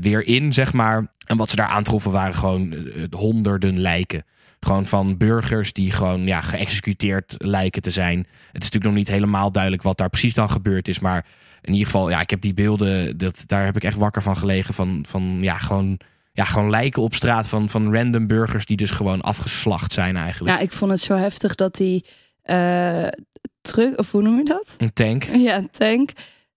[0.00, 1.06] weer in, zeg maar.
[1.26, 2.74] En wat ze daar aantroffen waren gewoon
[3.10, 4.24] honderden lijken.
[4.66, 8.18] Gewoon van burgers die gewoon ja, geëxecuteerd lijken te zijn.
[8.18, 8.26] Het
[8.62, 10.98] is natuurlijk nog niet helemaal duidelijk wat daar precies dan gebeurd is.
[10.98, 11.26] Maar
[11.60, 14.36] in ieder geval, ja, ik heb die beelden, dat, daar heb ik echt wakker van
[14.36, 14.74] gelegen.
[14.74, 15.98] Van, van ja, gewoon,
[16.32, 20.56] ja, gewoon lijken op straat van, van random burgers die dus gewoon afgeslacht zijn eigenlijk.
[20.56, 22.04] Ja, ik vond het zo heftig dat die
[22.42, 23.06] eh
[23.60, 24.74] truck, of hoe noem je dat?
[24.78, 25.24] Een tank.
[25.24, 26.10] Ja, een tank.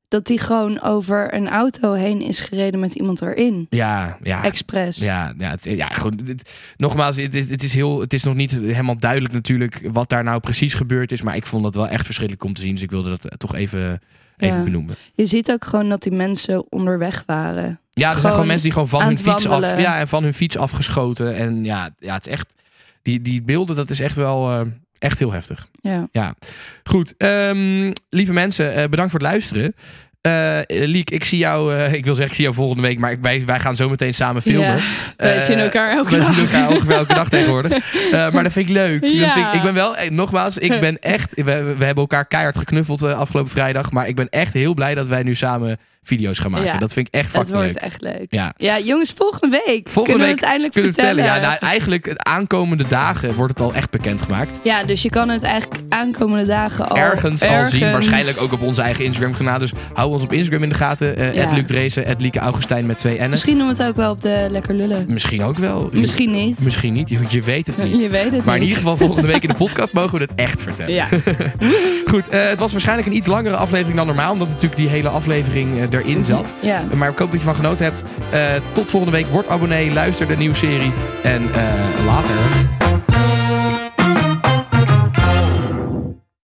[0.09, 3.67] Dat die gewoon over een auto heen is gereden met iemand erin.
[3.69, 4.43] Ja, ja.
[4.43, 4.97] Expres.
[4.97, 5.87] Ja, ja, het, ja
[6.25, 10.09] het- nogmaals, het is, het, is heel, het is nog niet helemaal duidelijk natuurlijk wat
[10.09, 11.21] daar nou precies gebeurd is.
[11.21, 12.73] Maar ik vond dat wel echt verschrikkelijk om te zien.
[12.73, 14.01] Dus ik wilde dat eh, toch even,
[14.37, 14.63] even Ja.
[14.63, 14.95] benoemen.
[15.13, 17.79] Je ziet ook gewoon dat die mensen onderweg waren.
[17.91, 20.33] Ja, er zijn Gewoon mensen die gewoon van hun fiets af, ja, en van hun
[20.33, 21.35] fiets afgeschoten.
[21.35, 22.53] En ja, ja, het is echt,
[23.01, 24.61] die, die beelden, dat is echt wel eh,
[24.99, 25.67] echt heel heftig.
[26.11, 26.35] Ja.
[26.83, 29.75] Goed, ehm, lieve mensen, eh, bedankt voor het luisteren.
[30.21, 33.21] Eh Liek, ik zie jou, eh, ik wil zeggen, ik zie jou volgende week, maar
[33.21, 34.75] wij, wij gaan zo meteen samen filmen.
[34.75, 34.81] Ja,
[35.17, 36.33] wij zien elkaar elke wij dag.
[36.33, 37.71] zien elkaar ongeveer elke dag tegenwoordig.
[38.33, 39.01] Maar dat vind ik leuk.
[39.01, 39.33] Dat Ja.
[39.33, 43.03] vind ik, ik ben wel, nogmaals, ik ben echt, we, we hebben elkaar keihard geknuffeld
[43.03, 43.91] afgelopen vrijdag.
[43.91, 45.77] Maar ik ben echt heel blij dat wij nu samen
[46.09, 46.65] video's gaan maken.
[46.67, 46.77] Ja.
[46.77, 47.83] Dat vind ik echt fucking wordt leuk.
[47.83, 48.25] echt leuk.
[48.29, 48.53] Ja.
[48.57, 51.23] Ja, jongens, volgende week Volgende kunnen week we het eindelijk Kunnen vertellen.
[51.23, 51.41] vertellen?
[51.43, 54.59] Ja, nou, eigenlijk de aankomende dagen wordt het al echt bekendgemaakt.
[54.63, 57.91] Ja, dus je kan het eigenlijk aankomende dagen al ergens, al zien.
[57.91, 59.59] Waarschijnlijk ook op onze eigen Instagram kanaal.
[59.59, 61.17] Dus hou ons op Instagram in de gaten.
[61.17, 61.49] eh Ja.
[61.53, 63.29] Luc Lieke Augustijn met twee N'en.
[63.29, 65.05] Misschien doen we het ook wel op de Lekker Lullen.
[65.07, 65.89] Misschien ook wel.
[65.91, 66.59] Misschien niet.
[66.63, 67.09] Misschien niet.
[67.09, 67.99] Je, je weet het niet.
[68.01, 70.35] Je weet het Maar in ieder geval volgende week in de podcast mogen we het
[70.35, 70.93] echt vertellen.
[70.93, 71.07] Ja.
[72.11, 74.31] Goed, eh, het was waarschijnlijk een iets langere aflevering dan normaal.
[74.31, 76.45] Omdat natuurlijk die hele aflevering eh, erin zat.
[76.59, 76.83] ja.
[76.95, 78.03] Maar ik hoop dat je van genoten hebt.
[78.29, 78.39] Eh,
[78.71, 79.27] tot volgende week.
[79.27, 79.93] Word abonnee.
[79.93, 80.91] Luister de nieuwe serie.
[81.23, 82.78] En eh, later.